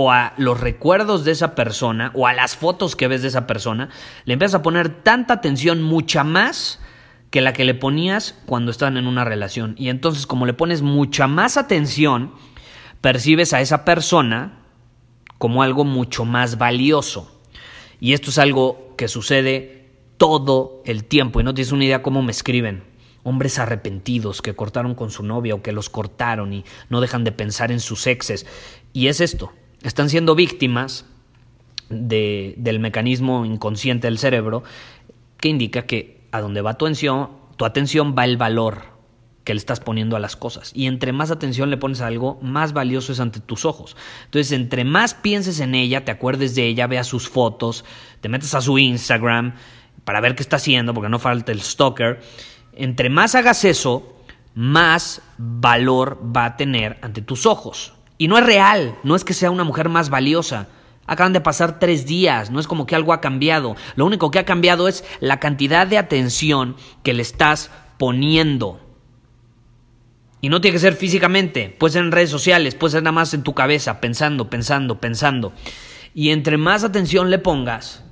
o 0.00 0.12
a 0.12 0.32
los 0.36 0.60
recuerdos 0.60 1.24
de 1.24 1.32
esa 1.32 1.56
persona 1.56 2.12
o 2.14 2.28
a 2.28 2.32
las 2.32 2.54
fotos 2.54 2.94
que 2.94 3.08
ves 3.08 3.22
de 3.22 3.28
esa 3.28 3.48
persona, 3.48 3.88
le 4.26 4.34
empiezas 4.34 4.60
a 4.60 4.62
poner 4.62 5.02
tanta 5.02 5.34
atención, 5.34 5.82
mucha 5.82 6.22
más 6.22 6.78
que 7.30 7.40
la 7.40 7.52
que 7.52 7.64
le 7.64 7.74
ponías 7.74 8.38
cuando 8.46 8.70
estaban 8.70 8.96
en 8.96 9.08
una 9.08 9.24
relación. 9.24 9.74
Y 9.76 9.88
entonces 9.88 10.24
como 10.28 10.46
le 10.46 10.52
pones 10.52 10.82
mucha 10.82 11.26
más 11.26 11.56
atención, 11.56 12.32
percibes 13.00 13.52
a 13.52 13.60
esa 13.60 13.84
persona 13.84 14.60
como 15.36 15.64
algo 15.64 15.84
mucho 15.84 16.24
más 16.24 16.58
valioso. 16.58 17.42
Y 17.98 18.12
esto 18.12 18.30
es 18.30 18.38
algo 18.38 18.94
que 18.96 19.08
sucede 19.08 19.90
todo 20.16 20.80
el 20.84 21.06
tiempo 21.06 21.40
y 21.40 21.42
no 21.42 21.54
tienes 21.54 21.72
una 21.72 21.86
idea 21.86 22.04
cómo 22.04 22.22
me 22.22 22.30
escriben. 22.30 22.84
Hombres 23.24 23.58
arrepentidos 23.58 24.42
que 24.42 24.54
cortaron 24.54 24.94
con 24.94 25.10
su 25.10 25.24
novia 25.24 25.56
o 25.56 25.62
que 25.62 25.72
los 25.72 25.90
cortaron 25.90 26.52
y 26.52 26.64
no 26.88 27.00
dejan 27.00 27.24
de 27.24 27.32
pensar 27.32 27.72
en 27.72 27.80
sus 27.80 28.06
exes. 28.06 28.46
Y 28.92 29.08
es 29.08 29.20
esto, 29.20 29.52
están 29.82 30.10
siendo 30.10 30.34
víctimas 30.34 31.04
de, 31.88 32.54
del 32.58 32.80
mecanismo 32.80 33.44
inconsciente 33.44 34.06
del 34.06 34.18
cerebro 34.18 34.62
que 35.38 35.48
indica 35.48 35.86
que 35.86 36.20
a 36.32 36.40
donde 36.40 36.60
va 36.60 36.76
tu 36.76 36.86
atención, 36.86 37.30
tu 37.56 37.64
atención 37.64 38.14
va 38.16 38.24
el 38.24 38.36
valor 38.36 38.98
que 39.48 39.54
le 39.54 39.58
estás 39.58 39.80
poniendo 39.80 40.14
a 40.14 40.20
las 40.20 40.36
cosas. 40.36 40.72
Y 40.74 40.86
entre 40.86 41.12
más 41.14 41.30
atención 41.30 41.70
le 41.70 41.78
pones 41.78 42.02
a 42.02 42.06
algo, 42.06 42.38
más 42.42 42.74
valioso 42.74 43.12
es 43.12 43.20
ante 43.20 43.40
tus 43.40 43.64
ojos. 43.64 43.96
Entonces, 44.26 44.52
entre 44.52 44.84
más 44.84 45.14
pienses 45.14 45.60
en 45.60 45.74
ella, 45.74 46.04
te 46.04 46.10
acuerdes 46.10 46.54
de 46.54 46.66
ella, 46.66 46.86
veas 46.86 47.06
sus 47.06 47.30
fotos, 47.30 47.82
te 48.20 48.28
metes 48.28 48.54
a 48.54 48.60
su 48.60 48.78
Instagram 48.78 49.54
para 50.04 50.20
ver 50.20 50.34
qué 50.34 50.42
está 50.42 50.56
haciendo, 50.56 50.92
porque 50.92 51.08
no 51.08 51.18
falta 51.18 51.50
el 51.50 51.62
stalker. 51.62 52.20
Entre 52.74 53.08
más 53.08 53.34
hagas 53.34 53.64
eso, 53.64 54.18
más 54.54 55.22
valor 55.38 56.20
va 56.22 56.44
a 56.44 56.56
tener 56.58 56.98
ante 57.00 57.22
tus 57.22 57.46
ojos. 57.46 57.94
Y 58.18 58.28
no 58.28 58.36
es 58.36 58.44
real, 58.44 58.96
no 59.04 59.14
es 59.14 59.24
que 59.24 59.32
sea 59.32 59.50
una 59.50 59.64
mujer 59.64 59.88
más 59.88 60.10
valiosa. 60.10 60.68
Acaban 61.06 61.32
de 61.32 61.40
pasar 61.40 61.78
tres 61.78 62.04
días, 62.04 62.50
no 62.50 62.60
es 62.60 62.66
como 62.66 62.84
que 62.84 62.94
algo 62.94 63.12
ha 63.12 63.20
cambiado. 63.20 63.76
Lo 63.96 64.04
único 64.04 64.30
que 64.30 64.40
ha 64.40 64.44
cambiado 64.44 64.88
es 64.88 65.04
la 65.20 65.40
cantidad 65.40 65.86
de 65.86 65.96
atención 65.96 66.76
que 67.02 67.14
le 67.14 67.22
estás 67.22 67.70
poniendo. 67.96 68.80
Y 70.40 70.50
no 70.50 70.60
tiene 70.60 70.74
que 70.74 70.80
ser 70.80 70.94
físicamente, 70.94 71.74
puede 71.78 71.94
ser 71.94 72.04
en 72.04 72.12
redes 72.12 72.30
sociales, 72.30 72.74
puede 72.74 72.92
ser 72.92 73.02
nada 73.02 73.12
más 73.12 73.34
en 73.34 73.42
tu 73.42 73.54
cabeza, 73.54 74.00
pensando, 74.00 74.50
pensando, 74.50 75.00
pensando. 75.00 75.52
Y 76.14 76.30
entre 76.30 76.58
más 76.58 76.84
atención 76.84 77.30
le 77.30 77.38
pongas, 77.38 78.04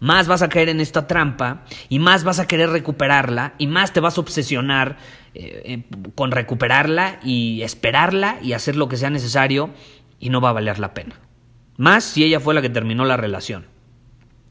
más 0.00 0.26
vas 0.26 0.42
a 0.42 0.48
caer 0.48 0.68
en 0.68 0.80
esta 0.80 1.06
trampa 1.06 1.64
y 1.88 1.98
más 1.98 2.24
vas 2.24 2.38
a 2.38 2.46
querer 2.46 2.70
recuperarla 2.70 3.54
y 3.58 3.66
más 3.66 3.92
te 3.92 4.00
vas 4.00 4.16
a 4.16 4.20
obsesionar 4.20 4.96
eh, 5.38 5.62
eh, 5.64 5.84
con 6.16 6.32
recuperarla 6.32 7.20
y 7.22 7.62
esperarla 7.62 8.38
y 8.42 8.54
hacer 8.54 8.74
lo 8.74 8.88
que 8.88 8.96
sea 8.96 9.08
necesario 9.08 9.70
y 10.18 10.30
no 10.30 10.40
va 10.40 10.50
a 10.50 10.54
valer 10.54 10.80
la 10.80 10.94
pena. 10.94 11.20
Más 11.76 12.02
si 12.02 12.24
ella 12.24 12.40
fue 12.40 12.54
la 12.54 12.60
que 12.60 12.70
terminó 12.70 13.04
la 13.04 13.16
relación. 13.16 13.66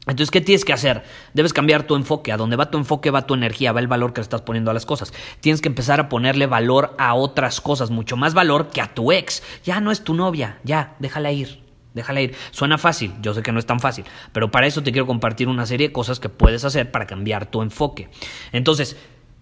Entonces, 0.06 0.30
¿qué 0.30 0.40
tienes 0.40 0.64
que 0.64 0.72
hacer? 0.72 1.04
Debes 1.34 1.52
cambiar 1.52 1.82
tu 1.82 1.94
enfoque. 1.94 2.32
A 2.32 2.38
donde 2.38 2.56
va 2.56 2.70
tu 2.70 2.78
enfoque 2.78 3.10
va 3.10 3.26
tu 3.26 3.34
energía, 3.34 3.72
va 3.72 3.80
el 3.80 3.86
valor 3.86 4.14
que 4.14 4.20
le 4.20 4.22
estás 4.22 4.40
poniendo 4.40 4.70
a 4.70 4.74
las 4.74 4.86
cosas. 4.86 5.12
Tienes 5.40 5.60
que 5.60 5.68
empezar 5.68 6.00
a 6.00 6.08
ponerle 6.08 6.46
valor 6.46 6.96
a 6.98 7.12
otras 7.12 7.60
cosas, 7.60 7.90
mucho 7.90 8.16
más 8.16 8.32
valor 8.32 8.68
que 8.68 8.80
a 8.80 8.94
tu 8.94 9.12
ex. 9.12 9.42
Ya 9.64 9.82
no 9.82 9.92
es 9.92 10.04
tu 10.04 10.14
novia, 10.14 10.58
ya, 10.64 10.96
déjala 11.00 11.32
ir. 11.32 11.62
Déjala 11.92 12.22
ir. 12.22 12.34
Suena 12.50 12.78
fácil, 12.78 13.12
yo 13.20 13.34
sé 13.34 13.42
que 13.42 13.52
no 13.52 13.58
es 13.58 13.66
tan 13.66 13.80
fácil, 13.80 14.06
pero 14.32 14.50
para 14.50 14.66
eso 14.66 14.82
te 14.82 14.92
quiero 14.92 15.06
compartir 15.06 15.48
una 15.48 15.66
serie 15.66 15.88
de 15.88 15.92
cosas 15.92 16.18
que 16.18 16.30
puedes 16.30 16.64
hacer 16.64 16.90
para 16.90 17.06
cambiar 17.06 17.44
tu 17.50 17.60
enfoque. 17.60 18.08
Entonces, 18.52 18.96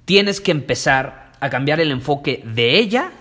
tienes 0.05 0.41
que 0.41 0.53
empezar 0.53 1.26
a 1.41 1.51
cambiar 1.51 1.81
el 1.81 1.91
enfoque 1.91 2.43
de 2.45 2.79
ella, 2.79 3.13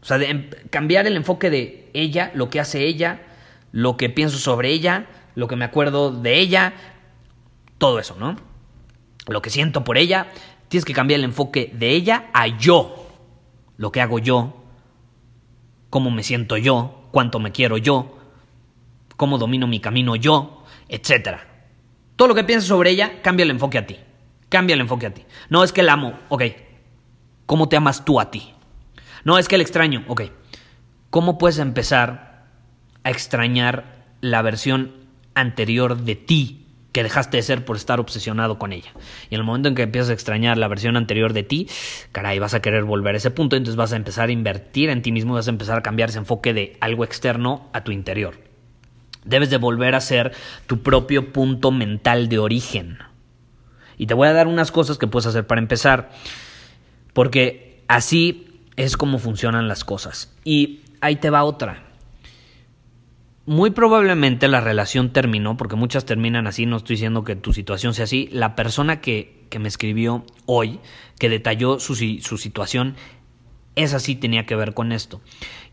o 0.00 0.04
sea, 0.04 0.18
de 0.18 0.30
em, 0.30 0.50
cambiar 0.70 1.06
el 1.06 1.16
enfoque 1.16 1.50
de 1.50 1.90
ella, 1.94 2.30
lo 2.34 2.50
que 2.50 2.60
hace 2.60 2.84
ella, 2.84 3.20
lo 3.70 3.96
que 3.96 4.10
pienso 4.10 4.38
sobre 4.38 4.70
ella, 4.70 5.06
lo 5.34 5.48
que 5.48 5.56
me 5.56 5.64
acuerdo 5.64 6.10
de 6.10 6.38
ella, 6.38 6.74
todo 7.78 7.98
eso, 7.98 8.16
¿no? 8.18 8.36
Lo 9.26 9.42
que 9.42 9.50
siento 9.50 9.84
por 9.84 9.96
ella, 9.96 10.28
tienes 10.68 10.84
que 10.84 10.92
cambiar 10.92 11.20
el 11.20 11.24
enfoque 11.24 11.70
de 11.74 11.90
ella 11.90 12.30
a 12.32 12.46
yo, 12.46 13.08
lo 13.76 13.92
que 13.92 14.00
hago 14.00 14.18
yo, 14.18 14.62
cómo 15.90 16.10
me 16.10 16.22
siento 16.22 16.56
yo, 16.56 17.08
cuánto 17.10 17.38
me 17.38 17.52
quiero 17.52 17.76
yo, 17.76 18.18
cómo 19.16 19.38
domino 19.38 19.66
mi 19.66 19.80
camino 19.80 20.16
yo, 20.16 20.64
etc. 20.88 21.38
Todo 22.16 22.28
lo 22.28 22.34
que 22.34 22.44
piensas 22.44 22.68
sobre 22.68 22.90
ella, 22.90 23.22
cambia 23.22 23.44
el 23.44 23.50
enfoque 23.50 23.78
a 23.78 23.86
ti. 23.86 23.96
Cambia 24.48 24.74
el 24.74 24.80
enfoque 24.80 25.06
a 25.06 25.14
ti. 25.14 25.24
No 25.48 25.64
es 25.64 25.72
que 25.72 25.82
la 25.82 25.94
amo, 25.94 26.18
ok. 26.28 26.42
¿Cómo 27.52 27.68
te 27.68 27.76
amas 27.76 28.06
tú 28.06 28.18
a 28.18 28.30
ti? 28.30 28.54
No 29.24 29.36
es 29.36 29.46
que 29.46 29.56
el 29.56 29.60
extraño, 29.60 30.06
ok. 30.08 30.22
¿Cómo 31.10 31.36
puedes 31.36 31.58
empezar 31.58 32.46
a 33.04 33.10
extrañar 33.10 34.06
la 34.22 34.40
versión 34.40 34.94
anterior 35.34 35.98
de 35.98 36.16
ti 36.16 36.64
que 36.92 37.02
dejaste 37.02 37.36
de 37.36 37.42
ser 37.42 37.66
por 37.66 37.76
estar 37.76 38.00
obsesionado 38.00 38.58
con 38.58 38.72
ella. 38.72 38.92
Y 39.28 39.34
en 39.34 39.40
el 39.40 39.44
momento 39.44 39.68
en 39.68 39.74
que 39.74 39.82
empiezas 39.82 40.08
a 40.08 40.14
extrañar 40.14 40.56
la 40.56 40.66
versión 40.66 40.96
anterior 40.96 41.34
de 41.34 41.42
ti, 41.42 41.68
caray, 42.10 42.38
vas 42.38 42.54
a 42.54 42.62
querer 42.62 42.84
volver 42.84 43.16
a 43.16 43.18
ese 43.18 43.30
punto, 43.30 43.54
entonces 43.54 43.76
vas 43.76 43.92
a 43.92 43.96
empezar 43.96 44.30
a 44.30 44.32
invertir 44.32 44.88
en 44.88 45.02
ti 45.02 45.12
mismo, 45.12 45.34
vas 45.34 45.46
a 45.46 45.50
empezar 45.50 45.76
a 45.76 45.82
cambiar 45.82 46.08
ese 46.08 46.20
enfoque 46.20 46.54
de 46.54 46.78
algo 46.80 47.04
externo 47.04 47.68
a 47.74 47.84
tu 47.84 47.92
interior. 47.92 48.40
Debes 49.26 49.50
de 49.50 49.58
volver 49.58 49.94
a 49.94 50.00
ser 50.00 50.32
tu 50.66 50.82
propio 50.82 51.34
punto 51.34 51.70
mental 51.70 52.30
de 52.30 52.38
origen. 52.38 52.96
Y 53.98 54.06
te 54.06 54.14
voy 54.14 54.28
a 54.28 54.32
dar 54.32 54.46
unas 54.46 54.72
cosas 54.72 54.96
que 54.96 55.06
puedes 55.06 55.26
hacer 55.26 55.46
para 55.46 55.60
empezar, 55.60 56.12
porque 57.12 57.84
así 57.88 58.46
es 58.76 58.96
como 58.96 59.18
funcionan 59.18 59.68
las 59.68 59.84
cosas. 59.84 60.34
Y 60.44 60.80
ahí 61.00 61.16
te 61.16 61.30
va 61.30 61.44
otra 61.44 61.92
muy 63.44 63.70
probablemente 63.70 64.46
la 64.48 64.60
relación 64.60 65.12
terminó, 65.12 65.56
porque 65.56 65.76
muchas 65.76 66.04
terminan 66.04 66.46
así, 66.46 66.66
no 66.66 66.76
estoy 66.76 66.94
diciendo 66.94 67.24
que 67.24 67.36
tu 67.36 67.52
situación 67.52 67.94
sea 67.94 68.04
así. 68.04 68.28
La 68.32 68.54
persona 68.54 69.00
que, 69.00 69.46
que 69.50 69.58
me 69.58 69.68
escribió 69.68 70.24
hoy, 70.46 70.78
que 71.18 71.28
detalló 71.28 71.80
su, 71.80 71.94
su 71.96 72.38
situación, 72.38 72.94
esa 73.74 73.98
sí 73.98 74.14
tenía 74.14 74.46
que 74.46 74.54
ver 74.54 74.74
con 74.74 74.92
esto. 74.92 75.20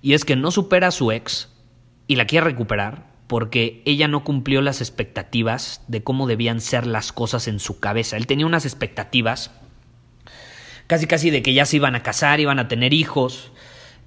Y 0.01 0.13
es 0.13 0.25
que 0.25 0.35
no 0.35 0.51
supera 0.51 0.87
a 0.87 0.91
su 0.91 1.11
ex 1.11 1.53
y 2.07 2.15
la 2.15 2.25
quiere 2.25 2.45
recuperar 2.45 3.07
porque 3.27 3.83
ella 3.85 4.07
no 4.07 4.23
cumplió 4.23 4.63
las 4.63 4.81
expectativas 4.81 5.83
de 5.87 6.01
cómo 6.01 6.25
debían 6.25 6.61
ser 6.61 6.87
las 6.87 7.11
cosas 7.11 7.47
en 7.47 7.59
su 7.59 7.79
cabeza. 7.79 8.17
Él 8.17 8.25
tenía 8.25 8.47
unas 8.47 8.65
expectativas 8.65 9.51
casi 10.89 11.05
casi 11.05 11.29
de 11.29 11.43
que 11.43 11.53
ya 11.53 11.67
se 11.67 11.75
iban 11.75 11.95
a 11.95 12.01
casar, 12.01 12.39
iban 12.39 12.57
a 12.57 12.67
tener 12.67 12.95
hijos, 12.95 13.51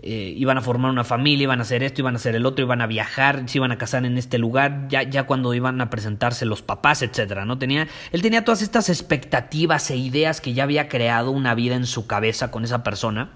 eh, 0.03 0.35
iban 0.37 0.59
a 0.59 0.62
formar 0.62 0.91
una 0.91 1.05
familia, 1.05 1.45
iban 1.45 1.61
a 1.61 1.62
hacer 1.62 1.85
esto, 1.85 2.01
iban 2.01 2.15
a 2.15 2.17
hacer 2.17 2.35
el 2.35 2.45
otro, 2.45 2.65
iban 2.65 2.81
a 2.81 2.89
viajar, 2.89 3.45
se 3.49 3.59
iban 3.59 3.71
a 3.71 3.79
casar 3.79 4.05
en 4.05 4.19
este 4.19 4.37
lugar, 4.37 4.89
ya, 4.89 5.05
ya 5.05 5.23
cuando 5.23 5.55
iban 5.55 5.81
a 5.81 5.91
presentarse 5.91 6.45
los 6.45 6.61
papás, 6.61 7.03
etcétera, 7.03 7.45
¿no? 7.45 7.57
Tenía, 7.57 7.87
él 8.11 8.21
tenía 8.21 8.45
todas 8.45 8.62
estas 8.62 8.89
expectativas 8.89 9.93
e 9.93 9.97
ideas 9.97 10.41
que 10.41 10.55
ya 10.55 10.65
había 10.65 10.89
creado 10.89 11.31
una 11.31 11.55
vida 11.55 11.77
en 11.77 11.87
su 11.87 12.09
cabeza 12.09 12.51
con 12.51 12.65
esa 12.65 12.83
persona. 12.83 13.31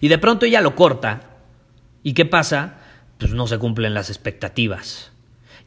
Y 0.00 0.08
de 0.08 0.18
pronto 0.18 0.46
ella 0.46 0.62
lo 0.62 0.74
corta. 0.74 1.20
¿Y 2.02 2.14
qué 2.14 2.24
pasa? 2.24 2.78
Pues 3.18 3.30
no 3.34 3.46
se 3.46 3.58
cumplen 3.58 3.94
las 3.94 4.10
expectativas. 4.10 5.12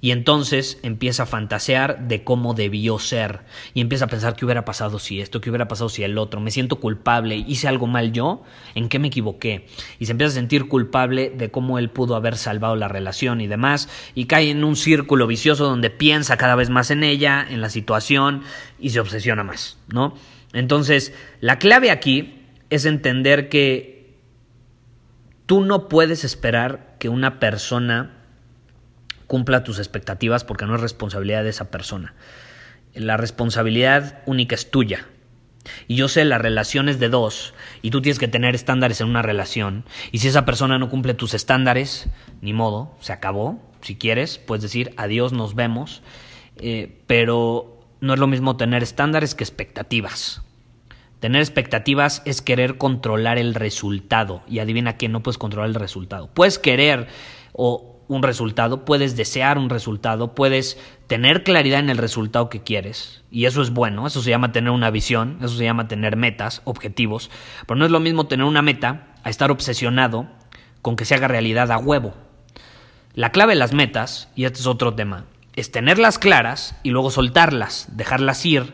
Y 0.01 0.11
entonces 0.11 0.79
empieza 0.81 1.23
a 1.23 1.25
fantasear 1.25 2.07
de 2.07 2.23
cómo 2.23 2.53
debió 2.53 2.99
ser. 2.99 3.41
Y 3.73 3.81
empieza 3.81 4.05
a 4.05 4.07
pensar 4.07 4.35
qué 4.35 4.45
hubiera 4.45 4.63
pasado 4.63 4.97
si 4.97 5.19
esto, 5.19 5.41
qué 5.41 5.49
hubiera 5.49 5.67
pasado 5.67 5.89
si 5.89 6.03
el 6.03 6.17
otro. 6.17 6.39
Me 6.39 6.51
siento 6.51 6.79
culpable. 6.79 7.35
¿Hice 7.35 7.67
algo 7.67 7.85
mal 7.85 8.13
yo? 8.13 8.43
¿En 8.75 8.87
qué 8.87 8.97
me 8.97 9.09
equivoqué? 9.09 9.65
Y 9.99 10.05
se 10.05 10.13
empieza 10.13 10.31
a 10.31 10.35
sentir 10.35 10.67
culpable 10.69 11.29
de 11.29 11.51
cómo 11.51 11.79
él 11.79 11.89
pudo 11.89 12.15
haber 12.15 12.37
salvado 12.37 12.77
la 12.77 12.87
relación 12.87 13.41
y 13.41 13.47
demás. 13.47 13.89
Y 14.15 14.25
cae 14.25 14.49
en 14.49 14.63
un 14.63 14.77
círculo 14.77 15.27
vicioso 15.27 15.65
donde 15.65 15.89
piensa 15.89 16.37
cada 16.37 16.55
vez 16.55 16.69
más 16.69 16.91
en 16.91 17.03
ella, 17.03 17.45
en 17.49 17.59
la 17.59 17.69
situación 17.69 18.43
y 18.79 18.91
se 18.91 19.01
obsesiona 19.01 19.43
más, 19.43 19.77
¿no? 19.89 20.13
Entonces, 20.53 21.13
la 21.41 21.59
clave 21.59 21.91
aquí 21.91 22.39
es 22.69 22.85
entender 22.85 23.49
que 23.49 24.17
tú 25.45 25.61
no 25.61 25.89
puedes 25.89 26.23
esperar 26.23 26.95
que 26.99 27.09
una 27.09 27.39
persona 27.39 28.18
cumpla 29.29 29.63
tus 29.63 29.77
expectativas 29.77 30.43
porque 30.43 30.65
no 30.65 30.73
es 30.75 30.81
responsabilidad 30.81 31.43
de 31.43 31.51
esa 31.51 31.69
persona. 31.69 32.15
La 32.95 33.15
responsabilidad 33.15 34.23
única 34.25 34.55
es 34.55 34.71
tuya. 34.71 35.05
Y 35.87 35.95
yo 35.95 36.07
sé 36.07 36.25
las 36.25 36.41
relaciones 36.41 36.99
de 36.99 37.09
dos 37.09 37.53
y 37.83 37.91
tú 37.91 38.01
tienes 38.01 38.17
que 38.17 38.27
tener 38.27 38.55
estándares 38.55 39.01
en 39.01 39.07
una 39.07 39.21
relación. 39.21 39.85
Y 40.11 40.17
si 40.17 40.29
esa 40.29 40.45
persona 40.45 40.79
no 40.79 40.89
cumple 40.89 41.13
tus 41.13 41.35
estándares, 41.35 42.09
ni 42.41 42.53
modo, 42.53 42.97
se 43.01 43.13
acabó. 43.13 43.61
Si 43.81 43.95
quieres, 43.95 44.39
puedes 44.39 44.63
decir 44.63 44.93
adiós, 44.97 45.31
nos 45.31 45.53
vemos. 45.53 46.01
Eh, 46.57 46.99
pero 47.05 47.85
no 48.01 48.15
es 48.15 48.19
lo 48.19 48.25
mismo 48.25 48.57
tener 48.57 48.81
estándares 48.81 49.35
que 49.35 49.43
expectativas. 49.43 50.41
Tener 51.19 51.41
expectativas 51.41 52.23
es 52.25 52.41
querer 52.41 52.79
controlar 52.79 53.37
el 53.37 53.53
resultado. 53.53 54.41
Y 54.47 54.57
adivina 54.57 54.97
que 54.97 55.07
no 55.07 55.21
puedes 55.21 55.37
controlar 55.37 55.69
el 55.69 55.75
resultado. 55.75 56.31
Puedes 56.33 56.57
querer 56.57 57.07
o 57.53 57.88
un 58.09 58.23
resultado, 58.23 58.85
puedes 58.85 59.15
desear 59.15 59.57
un 59.59 59.69
resultado, 59.69 60.33
puedes 60.33 60.77
tener 61.07 61.43
claridad 61.43 61.79
en 61.79 61.91
el 61.91 61.97
resultado 61.99 62.49
que 62.49 62.61
quieres, 62.61 63.21
y 63.31 63.45
eso 63.45 63.61
es 63.61 63.69
bueno, 63.69 64.07
eso 64.07 64.21
se 64.21 64.31
llama 64.31 64.51
tener 64.51 64.71
una 64.71 64.89
visión, 64.89 65.37
eso 65.39 65.55
se 65.55 65.63
llama 65.63 65.87
tener 65.87 66.17
metas, 66.17 66.61
objetivos, 66.65 67.29
pero 67.67 67.77
no 67.77 67.85
es 67.85 67.91
lo 67.91 67.99
mismo 67.99 68.25
tener 68.25 68.45
una 68.45 68.63
meta 68.63 69.13
a 69.23 69.29
estar 69.29 69.51
obsesionado 69.51 70.27
con 70.81 70.95
que 70.95 71.05
se 71.05 71.13
haga 71.13 71.27
realidad 71.27 71.71
a 71.71 71.77
huevo. 71.77 72.15
La 73.13 73.31
clave 73.31 73.53
de 73.53 73.59
las 73.59 73.73
metas, 73.73 74.27
y 74.35 74.45
este 74.45 74.59
es 74.59 74.65
otro 74.65 74.95
tema, 74.95 75.25
es 75.55 75.71
tenerlas 75.71 76.17
claras 76.17 76.75
y 76.81 76.89
luego 76.89 77.11
soltarlas, 77.11 77.89
dejarlas 77.95 78.43
ir, 78.43 78.73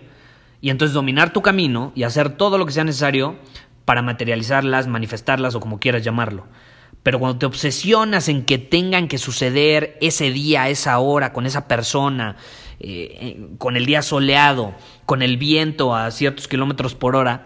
y 0.61 0.69
entonces 0.69 0.93
dominar 0.93 1.33
tu 1.33 1.41
camino 1.41 1.91
y 1.93 2.03
hacer 2.03 2.37
todo 2.37 2.57
lo 2.57 2.65
que 2.65 2.71
sea 2.71 2.85
necesario 2.85 3.35
para 3.83 4.01
materializarlas, 4.01 4.87
manifestarlas 4.87 5.55
o 5.55 5.59
como 5.59 5.79
quieras 5.79 6.03
llamarlo. 6.03 6.45
Pero 7.05 7.19
cuando 7.19 7.37
te 7.37 7.45
obsesionas 7.45 8.29
en 8.29 8.45
que 8.45 8.57
tengan 8.57 9.07
que 9.07 9.19
suceder 9.19 9.95
ese 10.01 10.31
día, 10.31 10.69
esa 10.69 10.97
hora, 10.97 11.33
con 11.33 11.45
esa 11.45 11.67
persona, 11.67 12.35
eh, 12.79 13.15
eh, 13.21 13.47
con 13.59 13.77
el 13.77 13.85
día 13.85 14.01
soleado, 14.01 14.73
con 15.05 15.21
el 15.21 15.37
viento 15.37 15.95
a 15.95 16.09
ciertos 16.09 16.47
kilómetros 16.47 16.95
por 16.95 17.15
hora, 17.15 17.45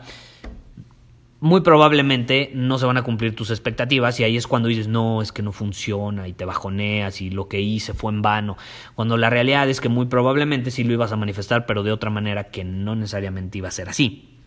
muy 1.41 1.59
probablemente 1.59 2.51
no 2.53 2.79
se 2.79 2.85
van 2.85 2.95
a 2.95 3.03
cumplir 3.03 3.35
tus 3.35 3.49
expectativas 3.49 4.17
y 4.21 4.23
ahí 4.23 4.37
es 4.37 4.47
cuando 4.47 4.69
dices, 4.69 4.87
no, 4.87 5.21
es 5.21 5.33
que 5.33 5.41
no 5.41 5.51
funciona 5.51 6.29
y 6.29 6.31
te 6.31 6.45
bajoneas 6.45 7.19
y 7.19 7.29
lo 7.29 7.49
que 7.49 7.59
hice 7.59 7.93
fue 7.93 8.13
en 8.13 8.21
vano, 8.21 8.55
cuando 8.95 9.17
la 9.17 9.29
realidad 9.29 9.67
es 9.67 9.81
que 9.81 9.89
muy 9.89 10.05
probablemente 10.05 10.71
sí 10.71 10.85
lo 10.85 10.93
ibas 10.93 11.11
a 11.11 11.17
manifestar, 11.17 11.65
pero 11.65 11.83
de 11.83 11.91
otra 11.91 12.09
manera 12.09 12.45
que 12.45 12.63
no 12.63 12.95
necesariamente 12.95 13.57
iba 13.57 13.67
a 13.67 13.71
ser 13.71 13.89
así. 13.89 14.37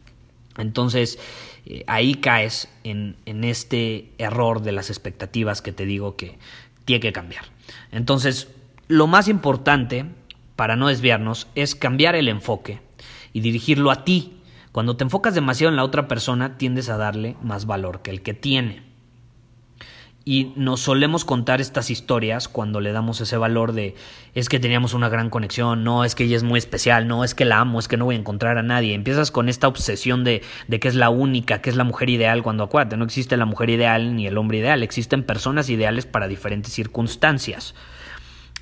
Entonces, 0.57 1.19
eh, 1.67 1.85
ahí 1.87 2.15
caes 2.15 2.69
en, 2.85 3.17
en 3.27 3.45
este 3.45 4.11
error 4.19 4.63
de 4.63 4.73
las 4.73 4.91
expectativas 4.91 5.63
que 5.63 5.73
te 5.73 5.87
digo 5.87 6.17
que 6.17 6.39
tiene 6.85 7.01
que 7.01 7.13
cambiar. 7.13 7.45
Entonces, 7.91 8.49
lo 8.89 9.07
más 9.07 9.29
importante 9.29 10.07
para 10.57 10.77
no 10.77 10.89
desviarnos 10.89 11.49
es 11.55 11.75
cambiar 11.75 12.15
el 12.15 12.29
enfoque 12.29 12.81
y 13.33 13.41
dirigirlo 13.41 13.91
a 13.91 14.05
ti, 14.05 14.39
cuando 14.73 14.97
te 14.97 15.05
enfocas 15.05 15.35
demasiado 15.35 15.71
en 15.71 15.77
la 15.77 15.85
otra 15.85 16.09
persona, 16.09 16.57
tiendes 16.57 16.89
a 16.89 16.97
darle 16.97 17.37
más 17.43 17.67
valor 17.67 18.03
que 18.03 18.11
el 18.11 18.23
que 18.23 18.35
tiene. 18.35 18.92
Y 20.25 20.53
nos 20.55 20.81
solemos 20.81 21.25
contar 21.25 21.61
estas 21.61 21.91
historias 21.91 22.47
cuando 22.47 22.81
le 22.81 22.93
damos 22.93 23.21
ese 23.21 23.37
valor 23.37 23.73
de 23.73 23.97
es 24.35 24.49
que 24.49 24.61
teníamos 24.61 24.95
una 24.95 25.09
gran 25.09 25.31
conexión, 25.31 25.83
no, 25.83 26.05
es 26.05 26.15
que 26.15 26.25
ella 26.25 26.37
es 26.37 26.45
muy 26.45 26.59
especial, 26.59 27.09
no, 27.09 27.25
es 27.25 27.35
que 27.35 27.45
la 27.45 27.59
amo, 27.59 27.81
es 27.81 27.89
que 27.89 27.97
no 27.97 28.05
voy 28.05 28.15
a 28.15 28.19
encontrar 28.19 28.57
a 28.57 28.63
nadie. 28.63 28.95
Empiezas 28.95 29.33
con 29.33 29.49
esta 29.49 29.67
obsesión 29.67 30.23
de, 30.23 30.43
de 30.69 30.81
que 30.81 30.87
es 30.87 30.95
la 30.95 31.11
única, 31.11 31.61
que 31.61 31.71
es 31.71 31.77
la 31.77 31.85
mujer 31.85 32.09
ideal, 32.09 32.43
cuando 32.45 32.63
acuérdate, 32.63 32.97
no 32.97 33.05
existe 33.05 33.37
la 33.37 33.47
mujer 33.47 33.71
ideal 33.71 34.15
ni 34.15 34.29
el 34.29 34.39
hombre 34.39 34.59
ideal, 34.59 34.85
existen 34.85 35.25
personas 35.25 35.69
ideales 35.71 36.07
para 36.07 36.29
diferentes 36.29 36.73
circunstancias. 36.73 37.75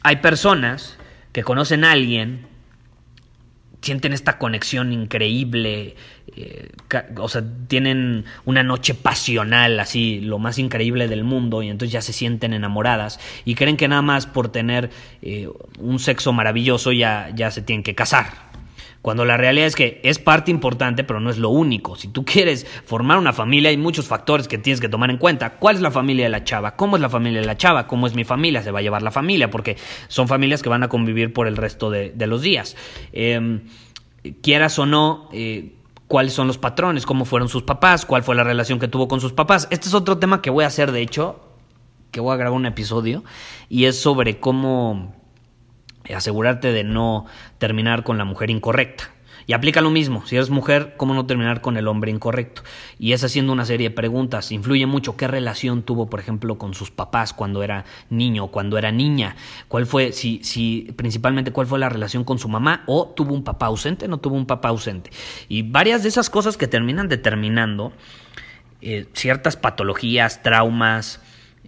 Hay 0.02 0.16
personas 0.16 0.96
que 1.32 1.44
conocen 1.44 1.84
a 1.84 1.92
alguien 1.92 2.48
sienten 3.82 4.12
esta 4.12 4.38
conexión 4.38 4.92
increíble, 4.92 5.96
o 7.16 7.28
sea, 7.28 7.42
tienen 7.68 8.24
una 8.44 8.62
noche 8.62 8.94
pasional, 8.94 9.78
así, 9.80 10.20
lo 10.20 10.38
más 10.38 10.58
increíble 10.58 11.08
del 11.08 11.24
mundo, 11.24 11.62
y 11.62 11.68
entonces 11.68 11.92
ya 11.92 12.02
se 12.02 12.12
sienten 12.12 12.52
enamoradas 12.52 13.20
y 13.44 13.54
creen 13.54 13.76
que 13.76 13.88
nada 13.88 14.02
más 14.02 14.26
por 14.26 14.48
tener 14.48 14.90
eh, 15.22 15.48
un 15.78 15.98
sexo 15.98 16.32
maravilloso 16.32 16.92
ya, 16.92 17.30
ya 17.34 17.50
se 17.50 17.62
tienen 17.62 17.82
que 17.82 17.94
casar. 17.94 18.50
Cuando 19.02 19.24
la 19.24 19.38
realidad 19.38 19.66
es 19.66 19.76
que 19.76 20.00
es 20.04 20.18
parte 20.18 20.50
importante, 20.50 21.04
pero 21.04 21.20
no 21.20 21.30
es 21.30 21.38
lo 21.38 21.48
único. 21.48 21.96
Si 21.96 22.08
tú 22.08 22.24
quieres 22.24 22.66
formar 22.84 23.16
una 23.16 23.32
familia, 23.32 23.70
hay 23.70 23.78
muchos 23.78 24.06
factores 24.06 24.46
que 24.46 24.58
tienes 24.58 24.78
que 24.78 24.90
tomar 24.90 25.10
en 25.10 25.16
cuenta. 25.16 25.54
¿Cuál 25.54 25.76
es 25.76 25.82
la 25.82 25.90
familia 25.90 26.26
de 26.26 26.30
la 26.30 26.44
chava? 26.44 26.76
¿Cómo 26.76 26.96
es 26.96 27.02
la 27.02 27.08
familia 27.08 27.40
de 27.40 27.46
la 27.46 27.56
chava? 27.56 27.86
¿Cómo 27.86 28.06
es 28.06 28.14
mi 28.14 28.24
familia? 28.24 28.62
Se 28.62 28.70
va 28.70 28.80
a 28.80 28.82
llevar 28.82 29.00
la 29.00 29.10
familia, 29.10 29.50
porque 29.50 29.78
son 30.08 30.28
familias 30.28 30.62
que 30.62 30.68
van 30.68 30.82
a 30.82 30.88
convivir 30.88 31.32
por 31.32 31.46
el 31.46 31.56
resto 31.56 31.90
de, 31.90 32.12
los 32.26 32.42
días. 32.42 32.76
Em, 33.12 33.62
quieras 34.42 34.78
o 34.78 34.84
no, 34.84 35.30
eh, 35.32 35.72
cuáles 36.10 36.32
son 36.32 36.48
los 36.48 36.58
patrones, 36.58 37.06
cómo 37.06 37.24
fueron 37.24 37.48
sus 37.48 37.62
papás, 37.62 38.04
cuál 38.04 38.24
fue 38.24 38.34
la 38.34 38.42
relación 38.42 38.80
que 38.80 38.88
tuvo 38.88 39.06
con 39.06 39.20
sus 39.20 39.32
papás. 39.32 39.68
Este 39.70 39.86
es 39.86 39.94
otro 39.94 40.18
tema 40.18 40.42
que 40.42 40.50
voy 40.50 40.64
a 40.64 40.66
hacer, 40.66 40.90
de 40.90 41.02
hecho, 41.02 41.38
que 42.10 42.18
voy 42.18 42.34
a 42.34 42.36
grabar 42.36 42.58
un 42.58 42.66
episodio, 42.66 43.22
y 43.68 43.84
es 43.84 44.00
sobre 44.00 44.40
cómo 44.40 45.14
asegurarte 46.12 46.72
de 46.72 46.82
no 46.82 47.26
terminar 47.58 48.02
con 48.02 48.18
la 48.18 48.24
mujer 48.24 48.50
incorrecta. 48.50 49.12
Y 49.50 49.52
aplica 49.52 49.80
lo 49.80 49.90
mismo, 49.90 50.24
si 50.26 50.36
eres 50.36 50.48
mujer, 50.48 50.94
¿cómo 50.96 51.12
no 51.12 51.26
terminar 51.26 51.60
con 51.60 51.76
el 51.76 51.88
hombre 51.88 52.12
incorrecto? 52.12 52.62
Y 53.00 53.14
es 53.14 53.24
haciendo 53.24 53.52
una 53.52 53.64
serie 53.64 53.88
de 53.88 53.94
preguntas. 53.96 54.52
Influye 54.52 54.86
mucho 54.86 55.16
qué 55.16 55.26
relación 55.26 55.82
tuvo, 55.82 56.08
por 56.08 56.20
ejemplo, 56.20 56.56
con 56.56 56.72
sus 56.72 56.92
papás 56.92 57.34
cuando 57.34 57.64
era 57.64 57.84
niño, 58.10 58.46
cuando 58.46 58.78
era 58.78 58.92
niña. 58.92 59.34
¿Cuál 59.66 59.86
fue, 59.86 60.12
si, 60.12 60.44
si, 60.44 60.94
principalmente 60.94 61.50
cuál 61.50 61.66
fue 61.66 61.80
la 61.80 61.88
relación 61.88 62.22
con 62.22 62.38
su 62.38 62.48
mamá? 62.48 62.84
¿O 62.86 63.08
tuvo 63.08 63.34
un 63.34 63.42
papá 63.42 63.66
ausente? 63.66 64.06
¿No 64.06 64.18
tuvo 64.18 64.36
un 64.36 64.46
papá 64.46 64.68
ausente? 64.68 65.10
Y 65.48 65.62
varias 65.62 66.04
de 66.04 66.10
esas 66.10 66.30
cosas 66.30 66.56
que 66.56 66.68
terminan 66.68 67.08
determinando 67.08 67.92
eh, 68.80 69.08
ciertas 69.14 69.56
patologías, 69.56 70.44
traumas, 70.44 71.22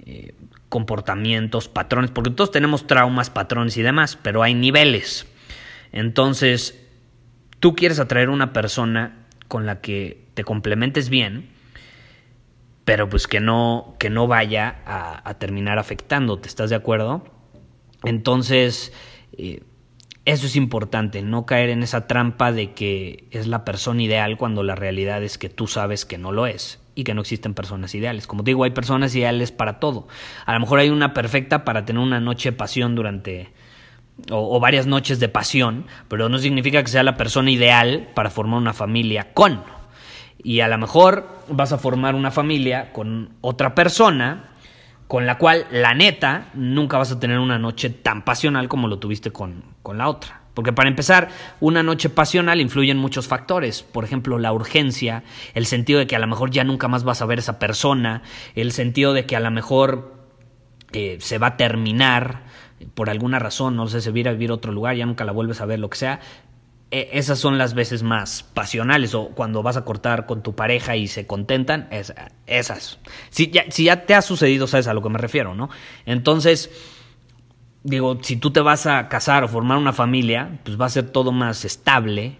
eh, 0.06 0.36
comportamientos, 0.68 1.66
patrones, 1.66 2.12
porque 2.12 2.30
todos 2.30 2.52
tenemos 2.52 2.86
traumas, 2.86 3.28
patrones 3.28 3.76
y 3.76 3.82
demás, 3.82 4.16
pero 4.22 4.44
hay 4.44 4.54
niveles. 4.54 5.26
Entonces, 5.90 6.81
tú 7.62 7.76
quieres 7.76 8.00
atraer 8.00 8.28
una 8.28 8.52
persona 8.52 9.24
con 9.46 9.66
la 9.66 9.80
que 9.80 10.26
te 10.34 10.42
complementes 10.42 11.08
bien, 11.08 11.50
pero 12.84 13.08
pues 13.08 13.28
que 13.28 13.38
no, 13.38 13.94
que 14.00 14.10
no 14.10 14.26
vaya 14.26 14.82
a, 14.84 15.34
terminar 15.34 15.78
afectándote, 15.78 16.48
¿estás 16.48 16.70
de 16.70 16.76
acuerdo? 16.76 17.22
Entonces, 18.02 18.92
eh, 19.38 19.62
eso 20.24 20.46
es 20.46 20.56
importante, 20.56 21.22
no 21.22 21.46
caer 21.46 21.70
en 21.70 21.84
esa 21.84 22.08
trampa 22.08 22.50
de 22.50 22.72
que 22.72 23.28
es 23.30 23.46
la 23.46 23.64
persona 23.64 24.02
ideal 24.02 24.36
cuando 24.38 24.64
la 24.64 24.74
realidad 24.74 25.22
es 25.22 25.38
que 25.38 25.48
tú 25.48 25.68
sabes 25.68 26.04
que 26.04 26.18
no 26.18 26.32
lo 26.32 26.48
es 26.48 26.80
y 26.96 27.04
que 27.04 27.14
no 27.14 27.20
existen 27.20 27.54
personas 27.54 27.94
ideales. 27.94 28.26
Como 28.26 28.42
digo, 28.42 28.64
hay 28.64 28.72
personas 28.72 29.14
ideales 29.14 29.52
para 29.52 29.78
todo. 29.78 30.08
A 30.46 30.54
lo 30.54 30.58
mejor 30.58 30.80
hay 30.80 30.90
una 30.90 31.14
perfecta 31.14 31.64
para 31.64 31.84
tener 31.84 32.02
una 32.02 32.18
noche 32.18 32.50
de 32.50 32.56
pasión 32.56 32.96
durante 32.96 33.52
o, 34.30 34.60
varias 34.60 34.86
noches 34.86 35.20
de 35.20 35.28
pasión, 35.28 35.86
pero 36.08 36.28
no 36.28 36.38
significa 36.38 36.82
que 36.82 36.88
sea 36.88 37.02
la 37.02 37.16
persona 37.16 37.50
ideal 37.50 38.08
para 38.14 38.30
formar 38.30 38.58
una 38.58 38.72
familia 38.72 39.32
con. 39.32 39.62
Y 40.42 40.60
a 40.60 40.68
lo 40.68 40.78
mejor 40.78 41.28
vas 41.48 41.72
a 41.72 41.78
formar 41.78 42.14
una 42.14 42.30
familia 42.30 42.92
con 42.92 43.30
otra 43.40 43.74
persona 43.74 44.50
con 45.08 45.26
la 45.26 45.36
cual, 45.36 45.66
la 45.70 45.92
neta, 45.92 46.48
nunca 46.54 46.96
vas 46.96 47.12
a 47.12 47.20
tener 47.20 47.38
una 47.38 47.58
noche 47.58 47.90
tan 47.90 48.24
pasional 48.24 48.66
como 48.68 48.88
lo 48.88 48.98
tuviste 48.98 49.30
con, 49.30 49.62
con 49.82 49.98
la 49.98 50.08
otra. 50.08 50.40
Porque 50.54 50.72
para 50.72 50.88
empezar, 50.88 51.28
una 51.60 51.82
noche 51.82 52.08
pasional 52.08 52.60
influye 52.60 52.90
en 52.90 52.98
muchos 52.98 53.26
factores. 53.26 53.82
Por 53.82 54.04
ejemplo, 54.04 54.38
la 54.38 54.52
urgencia, 54.52 55.22
el 55.54 55.66
sentido 55.66 55.98
de 55.98 56.06
que 56.06 56.16
a 56.16 56.18
lo 56.18 56.26
mejor 56.26 56.50
ya 56.50 56.64
nunca 56.64 56.88
más 56.88 57.04
vas 57.04 57.22
a 57.22 57.26
ver 57.26 57.38
esa 57.38 57.58
persona, 57.58 58.22
el 58.54 58.72
sentido 58.72 59.12
de 59.12 59.26
que 59.26 59.36
a 59.36 59.40
lo 59.40 59.50
mejor 59.50 60.14
eh, 60.92 61.18
se 61.20 61.38
va 61.38 61.48
a 61.48 61.56
terminar 61.56 62.42
por 62.94 63.10
alguna 63.10 63.38
razón, 63.38 63.76
no 63.76 63.86
sé, 63.88 64.00
se 64.00 64.10
va 64.10 64.16
a 64.16 64.20
ir 64.20 64.28
a 64.28 64.32
vivir 64.32 64.50
a 64.50 64.54
otro 64.54 64.72
lugar, 64.72 64.96
ya 64.96 65.06
nunca 65.06 65.24
la 65.24 65.32
vuelves 65.32 65.60
a 65.60 65.66
ver, 65.66 65.78
lo 65.78 65.90
que 65.90 65.98
sea. 65.98 66.20
E, 66.90 67.10
esas 67.12 67.38
son 67.38 67.58
las 67.58 67.74
veces 67.74 68.02
más 68.02 68.42
pasionales 68.42 69.14
o 69.14 69.28
cuando 69.28 69.62
vas 69.62 69.76
a 69.76 69.84
cortar 69.84 70.26
con 70.26 70.42
tu 70.42 70.54
pareja 70.54 70.96
y 70.96 71.08
se 71.08 71.26
contentan, 71.26 71.88
esas. 72.46 72.98
Si 73.30 73.50
ya, 73.50 73.64
si 73.70 73.84
ya 73.84 74.04
te 74.04 74.14
ha 74.14 74.22
sucedido, 74.22 74.66
sabes 74.66 74.86
a 74.86 74.94
lo 74.94 75.02
que 75.02 75.08
me 75.08 75.18
refiero, 75.18 75.54
¿no? 75.54 75.70
Entonces 76.06 76.70
digo, 77.84 78.18
si 78.22 78.36
tú 78.36 78.50
te 78.50 78.60
vas 78.60 78.86
a 78.86 79.08
casar 79.08 79.44
o 79.44 79.48
formar 79.48 79.78
una 79.78 79.92
familia, 79.92 80.60
pues 80.64 80.80
va 80.80 80.86
a 80.86 80.90
ser 80.90 81.10
todo 81.10 81.32
más 81.32 81.64
estable. 81.64 82.38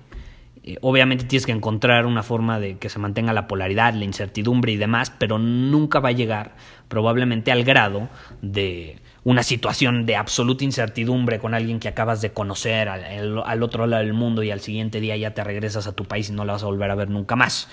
Eh, 0.64 0.78
obviamente 0.80 1.24
tienes 1.24 1.46
que 1.46 1.52
encontrar 1.52 2.06
una 2.06 2.22
forma 2.22 2.60
de 2.60 2.78
que 2.78 2.88
se 2.88 2.98
mantenga 2.98 3.32
la 3.32 3.48
polaridad, 3.48 3.94
la 3.94 4.04
incertidumbre 4.04 4.72
y 4.72 4.76
demás, 4.76 5.10
pero 5.10 5.38
nunca 5.38 6.00
va 6.00 6.10
a 6.10 6.12
llegar 6.12 6.54
probablemente 6.88 7.50
al 7.50 7.64
grado 7.64 8.08
de 8.42 9.00
una 9.24 9.42
situación 9.42 10.06
de 10.06 10.16
absoluta 10.16 10.64
incertidumbre 10.64 11.38
con 11.38 11.54
alguien 11.54 11.80
que 11.80 11.88
acabas 11.88 12.20
de 12.20 12.32
conocer 12.32 12.88
al, 12.88 13.42
al 13.44 13.62
otro 13.62 13.86
lado 13.86 14.02
del 14.02 14.14
mundo 14.14 14.42
y 14.42 14.50
al 14.50 14.60
siguiente 14.60 15.00
día 15.00 15.16
ya 15.16 15.34
te 15.34 15.42
regresas 15.42 15.86
a 15.86 15.92
tu 15.94 16.04
país 16.04 16.28
y 16.30 16.32
no 16.32 16.44
la 16.44 16.54
vas 16.54 16.62
a 16.62 16.66
volver 16.66 16.90
a 16.90 16.94
ver 16.94 17.10
nunca 17.10 17.36
más. 17.36 17.68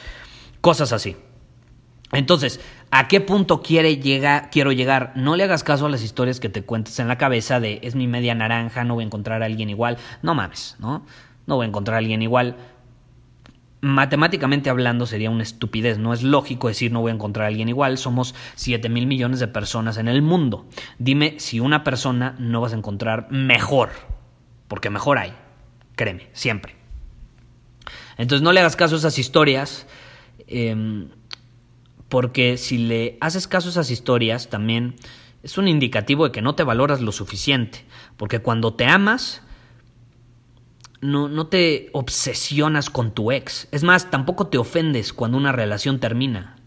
Cosas 0.62 0.92
así. 0.92 1.16
Entonces, 2.12 2.60
¿a 2.90 3.08
qué 3.08 3.22
punto 3.22 3.62
quiere 3.62 3.98
llegar, 3.98 4.50
quiero 4.50 4.72
llegar? 4.72 5.14
No 5.16 5.36
le 5.36 5.44
hagas 5.44 5.64
caso 5.64 5.86
a 5.86 5.90
las 5.90 6.02
historias 6.02 6.40
que 6.40 6.50
te 6.50 6.64
cuentes 6.64 7.00
en 7.00 7.08
la 7.08 7.18
cabeza 7.18 7.60
de 7.60 7.80
es 7.84 7.96
mi 7.96 8.08
media 8.08 8.34
naranja, 8.34 8.84
no 8.84 8.96
voy 8.96 9.04
a 9.04 9.08
encontrar 9.08 9.44
a 9.44 9.46
alguien 9.46 9.70
igual. 9.70 9.98
No 10.24 10.34
mames, 10.34 10.76
¿no? 10.80 11.06
No 11.46 11.56
voy 11.56 11.66
a 11.66 11.68
encontrar 11.68 11.96
a 11.96 11.98
alguien 12.00 12.22
igual. 12.22 12.56
Matemáticamente 13.82 14.70
hablando 14.70 15.06
sería 15.06 15.30
una 15.30 15.44
estupidez, 15.44 15.98
no 15.98 16.14
es 16.14 16.22
lógico 16.22 16.68
decir 16.68 16.92
no 16.92 17.02
voy 17.02 17.12
a 17.12 17.16
encontrar 17.16 17.46
a 17.46 17.48
alguien 17.48 17.70
igual, 17.70 17.98
somos 17.98 18.36
7 18.56 18.90
mil 18.90 19.08
millones 19.08 19.40
de 19.40 19.48
personas 19.48 19.98
en 19.98 20.08
el 20.08 20.22
mundo. 20.22 20.66
Dime 20.98 21.36
si 21.40 21.60
una 21.60 21.84
persona 21.84 22.36
no 22.40 22.60
vas 22.62 22.74
a 22.74 22.78
encontrar 22.78 23.32
mejor, 23.32 23.92
porque 24.68 24.90
mejor 24.90 25.18
hay, 25.18 25.34
créeme, 25.96 26.28
siempre. 26.34 26.76
Entonces 28.18 28.44
no 28.44 28.52
le 28.52 28.60
hagas 28.60 28.76
caso 28.76 28.96
a 28.96 28.98
esas 29.00 29.18
historias. 29.18 29.88
Eh, 30.48 31.08
porque 32.10 32.58
si 32.58 32.80
le 32.80 33.18
haces 33.22 33.48
caso 33.48 33.70
a 33.70 33.72
esas 33.72 33.92
historias 33.92 34.50
también 34.50 34.96
es 35.44 35.58
un 35.58 35.68
indicativo 35.68 36.26
de 36.26 36.32
que 36.32 36.42
no 36.42 36.56
te 36.56 36.64
valoras 36.64 37.02
lo 37.02 37.12
suficiente, 37.12 37.86
porque 38.18 38.40
cuando 38.40 38.74
te 38.74 38.86
amas, 38.86 39.44
no, 41.02 41.28
no 41.30 41.48
te 41.48 41.90
obsesionas 41.94 42.90
con 42.90 43.12
tu 43.12 43.32
ex, 43.32 43.68
es 43.72 43.84
más, 43.84 44.12
tampoco 44.12 44.48
te 44.48 44.58
ofendes 44.58 45.14
cuando 45.14 45.38
una 45.38 45.52
relación 45.52 46.00
termina, 46.00 46.58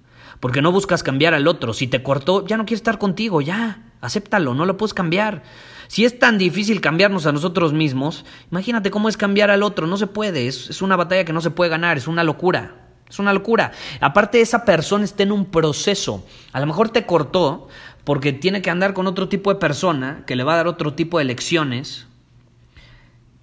porque 0.41 0.63
no 0.63 0.73
buscas 0.73 1.03
cambiar 1.03 1.35
al 1.35 1.47
otro, 1.47 1.73
si 1.75 1.87
te 1.87 2.03
cortó, 2.03 2.47
ya 2.47 2.57
no 2.57 2.65
quiere 2.65 2.79
estar 2.79 2.99
contigo, 2.99 3.41
ya, 3.41 3.83
acéptalo, 4.01 4.55
no 4.55 4.67
lo 4.67 4.77
puedes 4.77 4.95
cambiar. 4.95 5.43
Si 5.89 6.07
es 6.07 6.19
tan 6.19 6.39
difícil 6.39 6.81
cambiarnos 6.81 7.27
a 7.27 7.33
nosotros 7.33 7.73
mismos, 7.73 8.25
imagínate 8.51 8.91
cómo 8.91 9.09
es 9.09 9.17
cambiar 9.17 9.51
al 9.51 9.63
otro, 9.63 9.87
no 9.87 9.99
se 9.99 10.07
puede, 10.07 10.49
es, 10.49 10.71
es 10.71 10.81
una 10.81 10.97
batalla 10.97 11.25
que 11.25 11.35
no 11.35 11.43
se 11.43 11.51
puede 11.51 11.71
ganar, 11.71 11.99
es 11.99 12.09
una 12.09 12.25
locura. 12.25 12.79
Es 13.13 13.19
una 13.19 13.35
locura. 13.35 13.73
Aparte, 14.01 14.41
esa 14.41 14.65
persona 14.65 15.05
está 15.05 15.23
en 15.23 15.33
un 15.33 15.45
proceso. 15.45 16.25
A 16.53 16.61
lo 16.61 16.67
mejor 16.67 16.89
te 16.89 17.05
cortó, 17.05 17.69
porque 18.05 18.33
tiene 18.33 18.63
que 18.63 18.71
andar 18.71 18.95
con 18.95 19.07
otro 19.07 19.29
tipo 19.29 19.53
de 19.53 19.61
persona 19.61 20.25
que 20.27 20.35
le 20.35 20.45
va 20.45 20.55
a 20.55 20.57
dar 20.57 20.67
otro 20.67 20.95
tipo 20.95 21.19
de 21.19 21.25
lecciones, 21.25 22.07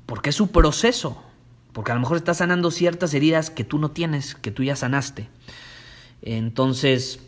porque 0.10 0.32
es 0.32 0.36
su 0.36 0.52
proceso, 0.52 1.22
porque 1.72 1.92
a 1.92 1.94
lo 1.94 2.02
mejor 2.02 2.18
está 2.18 2.34
sanando 2.34 2.72
ciertas 2.72 3.14
heridas 3.14 3.52
que 3.52 3.64
tú 3.64 3.78
no 3.78 3.92
tienes, 3.92 4.34
que 4.34 4.50
tú 4.50 4.64
ya 4.64 4.76
sanaste. 4.76 5.30
Entonces, 6.24 7.20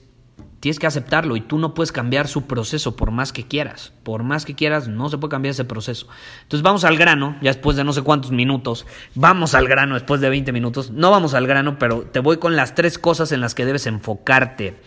tienes 0.62 0.80
que 0.80 0.88
aceptarlo 0.88 1.36
y 1.36 1.42
tú 1.42 1.60
no 1.60 1.76
puedes 1.76 1.92
cambiar 1.92 2.28
su 2.28 2.48
proceso 2.48 2.96
por 2.96 3.12
más 3.12 3.34
que 3.34 3.48
quieras. 3.48 3.94
Por 4.02 4.24
más 4.24 4.46
que 4.46 4.56
quieras, 4.56 4.88
no 4.88 5.10
se 5.10 5.20
puede 5.20 5.30
cambiar 5.30 5.52
ese 5.52 5.64
proceso. 5.64 6.08
Entonces 6.42 6.64
vamos 6.64 6.84
al 6.84 6.98
grano, 6.98 7.38
ya 7.40 7.52
después 7.52 7.78
de 7.78 7.84
no 7.84 7.94
sé 7.94 8.02
cuántos 8.02 8.32
minutos. 8.32 8.88
Vamos 9.14 9.54
al 9.54 9.68
grano 9.68 9.94
después 9.94 10.20
de 10.20 10.30
20 10.30 10.52
minutos. 10.52 10.90
No 10.90 11.12
vamos 11.12 11.36
al 11.36 11.46
grano, 11.46 11.78
pero 11.78 12.02
te 12.02 12.20
voy 12.20 12.38
con 12.38 12.56
las 12.56 12.74
tres 12.74 12.98
cosas 12.98 13.32
en 13.32 13.42
las 13.42 13.54
que 13.54 13.64
debes 13.64 13.86
enfocarte 13.86 14.82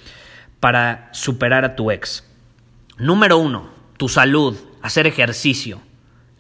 para 0.59 1.11
superar 1.13 1.65
a 1.65 1.77
tu 1.77 1.93
ex. 1.93 2.25
Número 2.99 3.39
uno, 3.39 3.69
tu 3.99 4.09
salud, 4.09 4.57
hacer 4.83 5.07
ejercicio. 5.07 5.81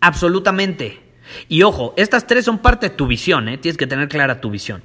Absolutamente. 0.00 1.03
Y 1.48 1.62
ojo, 1.62 1.94
estas 1.96 2.26
tres 2.26 2.44
son 2.44 2.58
parte 2.58 2.90
de 2.90 2.94
tu 2.94 3.06
visión, 3.06 3.48
¿eh? 3.48 3.58
tienes 3.58 3.76
que 3.76 3.86
tener 3.86 4.08
clara 4.08 4.40
tu 4.40 4.50
visión. 4.50 4.82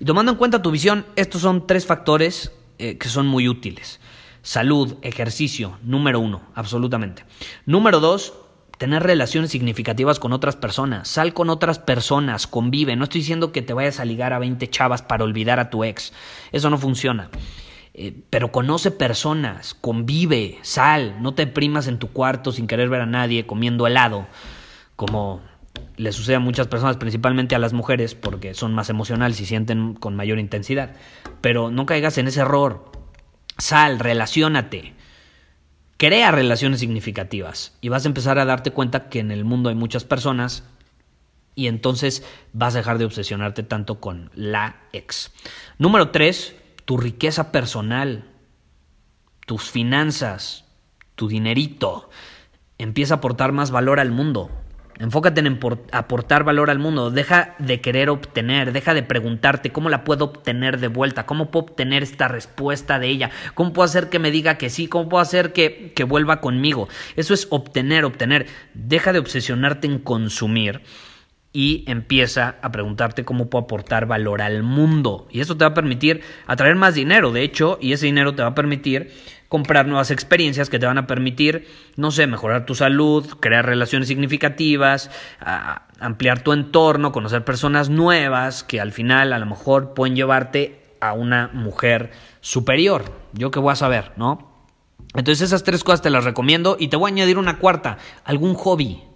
Y 0.00 0.04
tomando 0.04 0.32
en 0.32 0.38
cuenta 0.38 0.62
tu 0.62 0.70
visión, 0.70 1.06
estos 1.16 1.42
son 1.42 1.66
tres 1.66 1.86
factores 1.86 2.52
eh, 2.78 2.98
que 2.98 3.08
son 3.08 3.26
muy 3.26 3.48
útiles. 3.48 4.00
Salud, 4.42 4.96
ejercicio, 5.02 5.78
número 5.82 6.20
uno, 6.20 6.42
absolutamente. 6.54 7.24
Número 7.66 8.00
dos, 8.00 8.34
tener 8.78 9.02
relaciones 9.02 9.50
significativas 9.50 10.20
con 10.20 10.32
otras 10.32 10.56
personas. 10.56 11.08
Sal 11.08 11.34
con 11.34 11.50
otras 11.50 11.78
personas, 11.78 12.46
convive. 12.46 12.96
No 12.96 13.04
estoy 13.04 13.20
diciendo 13.20 13.52
que 13.52 13.62
te 13.62 13.74
vayas 13.74 14.00
a 14.00 14.04
ligar 14.04 14.32
a 14.32 14.38
20 14.38 14.70
chavas 14.70 15.02
para 15.02 15.24
olvidar 15.24 15.58
a 15.58 15.70
tu 15.70 15.84
ex. 15.84 16.12
Eso 16.52 16.70
no 16.70 16.78
funciona. 16.78 17.28
Eh, 18.00 18.14
pero 18.30 18.52
conoce 18.52 18.92
personas, 18.92 19.74
convive, 19.74 20.60
sal, 20.62 21.20
no 21.20 21.34
te 21.34 21.48
primas 21.48 21.88
en 21.88 21.98
tu 21.98 22.08
cuarto 22.12 22.52
sin 22.52 22.68
querer 22.68 22.88
ver 22.88 23.00
a 23.00 23.06
nadie 23.06 23.44
comiendo 23.44 23.88
helado, 23.88 24.28
como 24.94 25.42
le 25.98 26.12
sucede 26.12 26.36
a 26.36 26.40
muchas 26.40 26.68
personas, 26.68 26.96
principalmente 26.96 27.54
a 27.54 27.58
las 27.58 27.72
mujeres, 27.72 28.14
porque 28.14 28.54
son 28.54 28.72
más 28.72 28.88
emocionales 28.88 29.40
y 29.40 29.46
sienten 29.46 29.94
con 29.94 30.16
mayor 30.16 30.38
intensidad. 30.38 30.94
Pero 31.40 31.70
no 31.70 31.86
caigas 31.86 32.18
en 32.18 32.28
ese 32.28 32.40
error. 32.40 32.90
Sal, 33.58 33.98
relacionate. 33.98 34.94
Crea 35.96 36.30
relaciones 36.30 36.78
significativas 36.78 37.76
y 37.80 37.88
vas 37.88 38.04
a 38.04 38.08
empezar 38.08 38.38
a 38.38 38.44
darte 38.44 38.70
cuenta 38.70 39.08
que 39.08 39.18
en 39.18 39.32
el 39.32 39.44
mundo 39.44 39.68
hay 39.68 39.74
muchas 39.74 40.04
personas 40.04 40.62
y 41.56 41.66
entonces 41.66 42.24
vas 42.52 42.76
a 42.76 42.78
dejar 42.78 42.98
de 42.98 43.04
obsesionarte 43.04 43.64
tanto 43.64 43.98
con 43.98 44.30
la 44.36 44.76
ex. 44.92 45.32
Número 45.76 46.10
tres, 46.10 46.54
tu 46.84 46.98
riqueza 46.98 47.50
personal, 47.50 48.30
tus 49.44 49.68
finanzas, 49.68 50.64
tu 51.16 51.26
dinerito. 51.26 52.10
Empieza 52.78 53.14
a 53.14 53.16
aportar 53.16 53.50
más 53.50 53.72
valor 53.72 53.98
al 53.98 54.12
mundo. 54.12 54.52
Enfócate 54.98 55.40
en 55.40 55.58
aportar 55.92 56.44
valor 56.44 56.70
al 56.70 56.78
mundo. 56.78 57.10
Deja 57.10 57.54
de 57.58 57.80
querer 57.80 58.10
obtener. 58.10 58.72
Deja 58.72 58.94
de 58.94 59.02
preguntarte 59.02 59.70
cómo 59.70 59.88
la 59.88 60.02
puedo 60.04 60.24
obtener 60.24 60.80
de 60.80 60.88
vuelta. 60.88 61.24
¿Cómo 61.24 61.50
puedo 61.50 61.66
obtener 61.66 62.02
esta 62.02 62.26
respuesta 62.26 62.98
de 62.98 63.08
ella? 63.08 63.30
¿Cómo 63.54 63.72
puedo 63.72 63.84
hacer 63.84 64.08
que 64.08 64.18
me 64.18 64.30
diga 64.30 64.58
que 64.58 64.70
sí? 64.70 64.88
¿Cómo 64.88 65.08
puedo 65.08 65.22
hacer 65.22 65.52
que, 65.52 65.92
que 65.94 66.04
vuelva 66.04 66.40
conmigo? 66.40 66.88
Eso 67.16 67.32
es 67.32 67.46
obtener, 67.50 68.04
obtener. 68.04 68.46
Deja 68.74 69.12
de 69.12 69.20
obsesionarte 69.20 69.86
en 69.86 69.98
consumir 70.00 70.82
y 71.52 71.84
empieza 71.86 72.56
a 72.60 72.70
preguntarte 72.70 73.24
cómo 73.24 73.48
puedo 73.48 73.64
aportar 73.64 74.06
valor 74.06 74.42
al 74.42 74.62
mundo. 74.62 75.26
Y 75.30 75.40
eso 75.40 75.56
te 75.56 75.64
va 75.64 75.70
a 75.70 75.74
permitir 75.74 76.20
atraer 76.46 76.76
más 76.76 76.94
dinero, 76.94 77.32
de 77.32 77.42
hecho, 77.42 77.78
y 77.80 77.92
ese 77.92 78.06
dinero 78.06 78.34
te 78.34 78.42
va 78.42 78.48
a 78.48 78.54
permitir 78.54 79.10
comprar 79.48 79.86
nuevas 79.86 80.10
experiencias 80.10 80.68
que 80.68 80.78
te 80.78 80.86
van 80.86 80.98
a 80.98 81.06
permitir, 81.06 81.66
no 81.96 82.10
sé, 82.10 82.26
mejorar 82.26 82.66
tu 82.66 82.74
salud, 82.74 83.26
crear 83.40 83.64
relaciones 83.64 84.08
significativas, 84.08 85.10
ampliar 85.98 86.40
tu 86.40 86.52
entorno, 86.52 87.12
conocer 87.12 87.44
personas 87.44 87.88
nuevas 87.88 88.62
que 88.62 88.80
al 88.80 88.92
final 88.92 89.32
a 89.32 89.38
lo 89.38 89.46
mejor 89.46 89.94
pueden 89.94 90.16
llevarte 90.16 90.82
a 91.00 91.12
una 91.12 91.50
mujer 91.52 92.10
superior. 92.40 93.04
Yo 93.32 93.50
qué 93.50 93.58
voy 93.58 93.72
a 93.72 93.76
saber, 93.76 94.12
¿no? 94.16 94.52
Entonces 95.14 95.46
esas 95.46 95.64
tres 95.64 95.82
cosas 95.82 96.02
te 96.02 96.10
las 96.10 96.24
recomiendo 96.24 96.76
y 96.78 96.88
te 96.88 96.96
voy 96.96 97.10
a 97.10 97.14
añadir 97.14 97.38
una 97.38 97.58
cuarta, 97.58 97.96
algún 98.24 98.54
hobby 98.54 99.07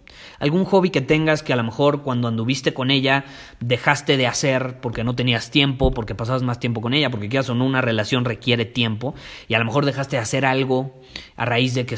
algún 0.43 0.65
hobby 0.65 0.91
que 0.91 1.01
tengas 1.01 1.45
que 1.45 1.53
a 1.53 1.57
lo 1.57 1.63
mejor 1.63 2.03
cuando 2.03 2.27
anduviste 2.27 2.75
con 2.75 2.91
ella 2.91 3.25
dejaste 3.61 4.17
de 4.17 4.27
hacer 4.27 4.81
porque 4.81 5.05
no 5.05 5.15
tenías 5.15 5.53
tiempo, 5.53 5.93
porque 5.93 6.17
pasabas 6.17 6.43
más 6.43 6.59
tiempo 6.59 6.81
con 6.81 6.95
ella, 6.95 7.11
porque 7.11 7.29
quizás 7.29 7.49
o 7.51 7.55
no 7.55 7.65
una 7.65 7.81
relación 7.81 8.25
requiere 8.25 8.65
tiempo 8.65 9.15
y 9.47 9.55
a 9.55 9.61
lo 9.61 9.65
mejor 9.65 9.87
dejaste 9.87 10.17
de 10.17 10.23
hacer 10.23 10.45
algo 10.45 11.01
a 11.37 11.45
raíz 11.45 11.75
de 11.75 11.87
que 11.87 11.97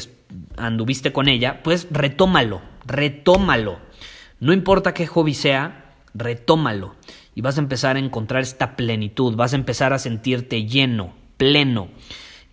anduviste 0.57 1.11
con 1.11 1.27
ella, 1.27 1.63
pues 1.63 1.87
retómalo, 1.89 2.61
retómalo. 2.85 3.79
No 4.39 4.53
importa 4.53 4.93
qué 4.93 5.07
hobby 5.07 5.33
sea, 5.33 5.95
retómalo. 6.13 6.93
Y 7.33 7.41
vas 7.41 7.57
a 7.57 7.61
empezar 7.61 7.95
a 7.95 7.99
encontrar 7.99 8.43
esta 8.43 8.75
plenitud, 8.75 9.35
vas 9.35 9.53
a 9.53 9.57
empezar 9.57 9.91
a 9.91 9.97
sentirte 9.97 10.65
lleno, 10.65 11.15
pleno, 11.37 11.89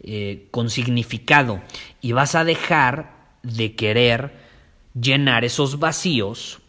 eh, 0.03 0.49
con 0.51 0.71
significado. 0.71 1.61
Y 2.01 2.13
vas 2.13 2.35
a 2.35 2.45
dejar 2.45 3.13
de 3.43 3.75
querer 3.75 4.42
llenar 5.01 5.45
esos 5.45 5.79
vacíos 5.79 6.61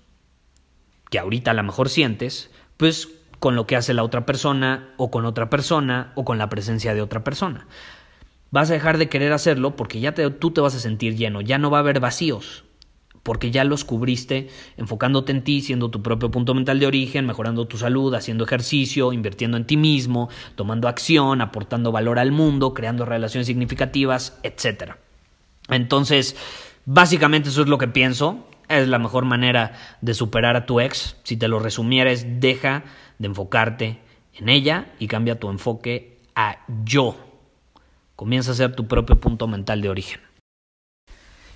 que 1.10 1.20
ahorita 1.20 1.52
a 1.52 1.54
lo 1.54 1.64
mejor 1.64 1.90
sientes, 1.90 2.50
pues 2.78 3.10
con 3.40 3.56
lo 3.56 3.68
que 3.68 3.76
hace 3.76 3.94
la 3.94 4.04
otra 4.04 4.26
persona 4.26 4.94
o 4.98 5.12
con 5.12 5.26
otra 5.26 5.50
persona 5.50 6.14
o 6.16 6.24
con 6.24 6.38
la 6.38 6.50
presencia 6.50 6.94
de 6.94 7.02
otra 7.02 7.24
persona. 7.24 7.68
Vas 8.52 8.70
a 8.70 8.74
dejar 8.74 8.98
de 8.98 9.10
querer 9.10 9.34
hacerlo 9.34 9.76
porque 9.76 10.00
ya 10.00 10.14
tú 10.14 10.52
te 10.52 10.62
vas 10.62 10.76
a 10.76 10.80
sentir 10.80 11.16
lleno, 11.16 11.42
ya 11.42 11.58
no 11.58 11.70
va 11.70 11.80
a 11.80 11.82
haber 11.82 12.00
vacíos, 12.00 12.64
porque 13.24 13.52
ya 13.52 13.64
los 13.64 13.84
cubriste 13.84 14.50
enfocándote 14.78 15.32
en 15.32 15.44
ti, 15.44 15.62
siendo 15.62 15.90
tu 15.90 16.02
propio 16.02 16.30
punto 16.30 16.54
mental 16.54 16.80
de 16.80 16.88
origen, 16.88 17.26
mejorando 17.26 17.68
tu 17.68 17.78
salud, 17.78 18.14
haciendo 18.14 18.44
ejercicio, 18.44 19.14
invirtiendo 19.14 19.58
en 19.58 19.66
ti 19.66 19.78
mismo, 19.78 20.30
tomando 20.56 20.88
acción, 20.88 21.42
aportando 21.42 21.92
valor 21.92 22.20
al 22.20 22.32
mundo, 22.32 22.74
creando 22.74 23.06
relaciones 23.06 23.48
significativas, 23.48 24.40
etc. 24.44 24.94
Entonces, 25.70 26.36
Básicamente 26.86 27.50
eso 27.50 27.62
es 27.62 27.67
lo 27.67 27.78
que 27.78 27.88
pienso. 27.88 28.48
Es 28.69 28.88
la 28.88 29.00
mejor 29.00 29.26
manera 29.26 29.74
de 30.02 30.13
superar 30.13 30.56
a 30.56 30.65
tu 30.65 30.80
ex. 30.80 31.17
Si 31.24 31.38
te 31.38 31.48
lo 31.48 31.60
resumieres, 31.60 32.39
deja 32.39 32.84
de 33.19 33.28
enfocarte 33.28 34.00
en 34.34 34.50
ella 34.50 34.93
y 35.00 35.08
cambia 35.08 35.39
tu 35.39 35.50
enfoque 35.50 36.19
a 36.36 36.60
yo. 36.84 37.17
Comienza 38.15 38.52
a 38.52 38.56
ser 38.56 38.76
tu 38.76 38.88
propio 38.88 39.19
punto 39.19 39.48
mental 39.48 39.82
de 39.82 39.89
origen. 39.89 40.22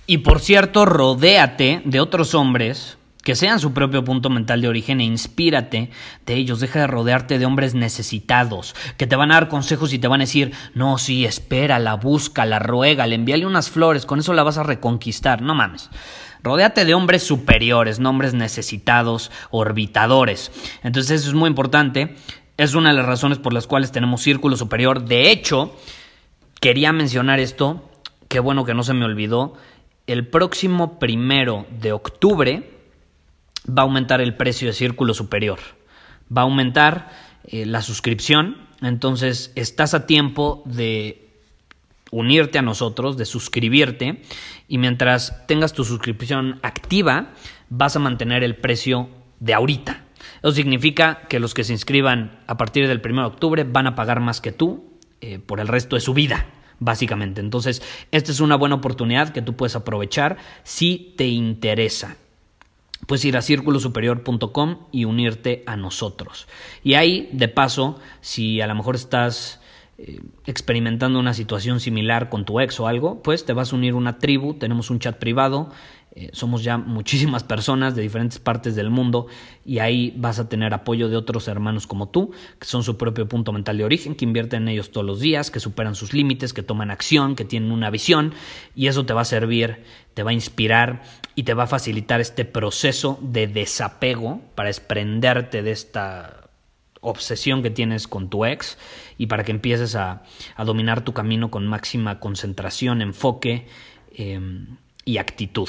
Y 0.06 0.18
por 0.18 0.40
cierto, 0.40 0.86
rodéate 0.86 1.82
de 1.84 2.00
otros 2.00 2.34
hombres 2.34 2.97
que 3.22 3.34
sean 3.34 3.60
su 3.60 3.72
propio 3.72 4.04
punto 4.04 4.30
mental 4.30 4.60
de 4.60 4.68
origen 4.68 5.00
e 5.00 5.04
inspírate 5.04 5.90
de 6.24 6.34
ellos. 6.34 6.60
Deja 6.60 6.80
de 6.80 6.86
rodearte 6.86 7.38
de 7.38 7.46
hombres 7.46 7.74
necesitados 7.74 8.74
que 8.96 9.06
te 9.06 9.16
van 9.16 9.30
a 9.30 9.34
dar 9.34 9.48
consejos 9.48 9.92
y 9.92 9.98
te 9.98 10.08
van 10.08 10.20
a 10.20 10.24
decir, 10.24 10.52
no, 10.74 10.98
sí, 10.98 11.24
espérala, 11.24 11.94
búscala, 11.94 12.58
ruégale, 12.58 13.14
envíale 13.14 13.46
unas 13.46 13.70
flores, 13.70 14.06
con 14.06 14.20
eso 14.20 14.32
la 14.32 14.42
vas 14.42 14.58
a 14.58 14.62
reconquistar. 14.62 15.42
No 15.42 15.54
mames. 15.54 15.90
Rodéate 16.42 16.84
de 16.84 16.94
hombres 16.94 17.22
superiores, 17.24 17.98
no 17.98 18.10
hombres 18.10 18.32
necesitados, 18.32 19.30
orbitadores. 19.50 20.52
Entonces 20.82 21.20
eso 21.20 21.28
es 21.30 21.34
muy 21.34 21.48
importante. 21.48 22.16
Es 22.56 22.74
una 22.74 22.90
de 22.90 22.96
las 22.96 23.06
razones 23.06 23.38
por 23.38 23.52
las 23.52 23.66
cuales 23.66 23.92
tenemos 23.92 24.22
círculo 24.22 24.56
superior. 24.56 25.04
De 25.04 25.30
hecho, 25.30 25.76
quería 26.60 26.92
mencionar 26.92 27.40
esto. 27.40 27.88
Qué 28.28 28.40
bueno 28.40 28.64
que 28.64 28.74
no 28.74 28.82
se 28.82 28.94
me 28.94 29.04
olvidó. 29.04 29.54
El 30.06 30.26
próximo 30.26 30.98
primero 30.98 31.66
de 31.70 31.92
octubre 31.92 32.77
va 33.68 33.82
a 33.82 33.84
aumentar 33.84 34.20
el 34.20 34.34
precio 34.34 34.68
de 34.68 34.74
círculo 34.74 35.14
superior, 35.14 35.58
va 36.34 36.42
a 36.42 36.44
aumentar 36.44 37.10
eh, 37.44 37.66
la 37.66 37.82
suscripción, 37.82 38.56
entonces 38.82 39.52
estás 39.54 39.94
a 39.94 40.06
tiempo 40.06 40.62
de 40.66 41.28
unirte 42.10 42.58
a 42.58 42.62
nosotros, 42.62 43.16
de 43.16 43.26
suscribirte 43.26 44.22
y 44.66 44.78
mientras 44.78 45.46
tengas 45.46 45.72
tu 45.72 45.84
suscripción 45.84 46.58
activa 46.62 47.32
vas 47.68 47.96
a 47.96 48.00
mantener 48.00 48.42
el 48.42 48.56
precio 48.56 49.10
de 49.40 49.54
ahorita. 49.54 50.04
Eso 50.42 50.52
significa 50.52 51.26
que 51.28 51.40
los 51.40 51.54
que 51.54 51.64
se 51.64 51.72
inscriban 51.72 52.40
a 52.46 52.56
partir 52.56 52.88
del 52.88 53.02
1 53.04 53.22
de 53.22 53.26
octubre 53.26 53.64
van 53.64 53.86
a 53.86 53.94
pagar 53.94 54.20
más 54.20 54.40
que 54.40 54.52
tú 54.52 54.98
eh, 55.20 55.38
por 55.38 55.60
el 55.60 55.68
resto 55.68 55.96
de 55.96 56.00
su 56.00 56.14
vida 56.14 56.46
básicamente. 56.80 57.40
Entonces, 57.40 57.82
esta 58.12 58.30
es 58.30 58.38
una 58.38 58.56
buena 58.56 58.76
oportunidad 58.76 59.30
que 59.30 59.42
tú 59.42 59.56
puedes 59.56 59.74
aprovechar 59.74 60.36
si 60.62 61.14
te 61.16 61.26
interesa 61.26 62.16
puedes 63.08 63.24
ir 63.24 63.38
a 63.38 63.42
círculosuperior.com 63.42 64.76
y 64.92 65.06
unirte 65.06 65.64
a 65.66 65.76
nosotros. 65.76 66.46
Y 66.84 66.94
ahí, 66.94 67.30
de 67.32 67.48
paso, 67.48 67.98
si 68.20 68.60
a 68.60 68.66
lo 68.66 68.74
mejor 68.74 68.96
estás 68.96 69.62
eh, 69.96 70.20
experimentando 70.44 71.18
una 71.18 71.32
situación 71.32 71.80
similar 71.80 72.28
con 72.28 72.44
tu 72.44 72.60
ex 72.60 72.78
o 72.80 72.86
algo, 72.86 73.22
pues 73.22 73.46
te 73.46 73.54
vas 73.54 73.72
a 73.72 73.76
unir 73.76 73.94
a 73.94 73.96
una 73.96 74.18
tribu, 74.18 74.54
tenemos 74.54 74.90
un 74.90 74.98
chat 74.98 75.18
privado, 75.18 75.70
eh, 76.14 76.30
somos 76.32 76.64
ya 76.64 76.78
muchísimas 76.78 77.44
personas 77.44 77.94
de 77.94 78.02
diferentes 78.02 78.38
partes 78.38 78.74
del 78.74 78.90
mundo 78.90 79.26
y 79.64 79.78
ahí 79.78 80.12
vas 80.16 80.38
a 80.38 80.48
tener 80.48 80.74
apoyo 80.74 81.08
de 81.08 81.16
otros 81.16 81.48
hermanos 81.48 81.86
como 81.86 82.08
tú, 82.08 82.32
que 82.58 82.66
son 82.66 82.82
su 82.82 82.96
propio 82.96 83.28
punto 83.28 83.52
mental 83.52 83.76
de 83.78 83.84
origen, 83.84 84.14
que 84.14 84.24
invierten 84.24 84.62
en 84.62 84.68
ellos 84.68 84.90
todos 84.90 85.06
los 85.06 85.20
días, 85.20 85.50
que 85.50 85.60
superan 85.60 85.94
sus 85.94 86.14
límites, 86.14 86.52
que 86.52 86.62
toman 86.62 86.90
acción, 86.90 87.36
que 87.36 87.44
tienen 87.44 87.72
una 87.72 87.90
visión 87.90 88.32
y 88.74 88.86
eso 88.86 89.06
te 89.06 89.12
va 89.12 89.20
a 89.20 89.26
servir, 89.26 89.84
te 90.14 90.22
va 90.22 90.30
a 90.30 90.34
inspirar 90.34 91.02
y 91.34 91.44
te 91.44 91.54
va 91.54 91.64
a 91.64 91.66
facilitar 91.68 92.20
este 92.20 92.44
proceso 92.44 93.18
de 93.22 93.46
desapego 93.46 94.40
para 94.54 94.68
desprenderte 94.68 95.62
de 95.62 95.70
esta 95.70 96.48
obsesión 97.00 97.62
que 97.62 97.70
tienes 97.70 98.08
con 98.08 98.28
tu 98.28 98.44
ex 98.44 98.78
y 99.18 99.26
para 99.26 99.44
que 99.44 99.52
empieces 99.52 99.94
a, 99.94 100.22
dominar 100.64 101.04
tu 101.04 101.12
camino 101.12 101.50
con 101.50 101.66
máxima 101.66 102.18
concentración, 102.18 103.02
enfoque 103.02 103.66
em, 104.14 104.78
y 105.04 105.18
actitud. 105.18 105.68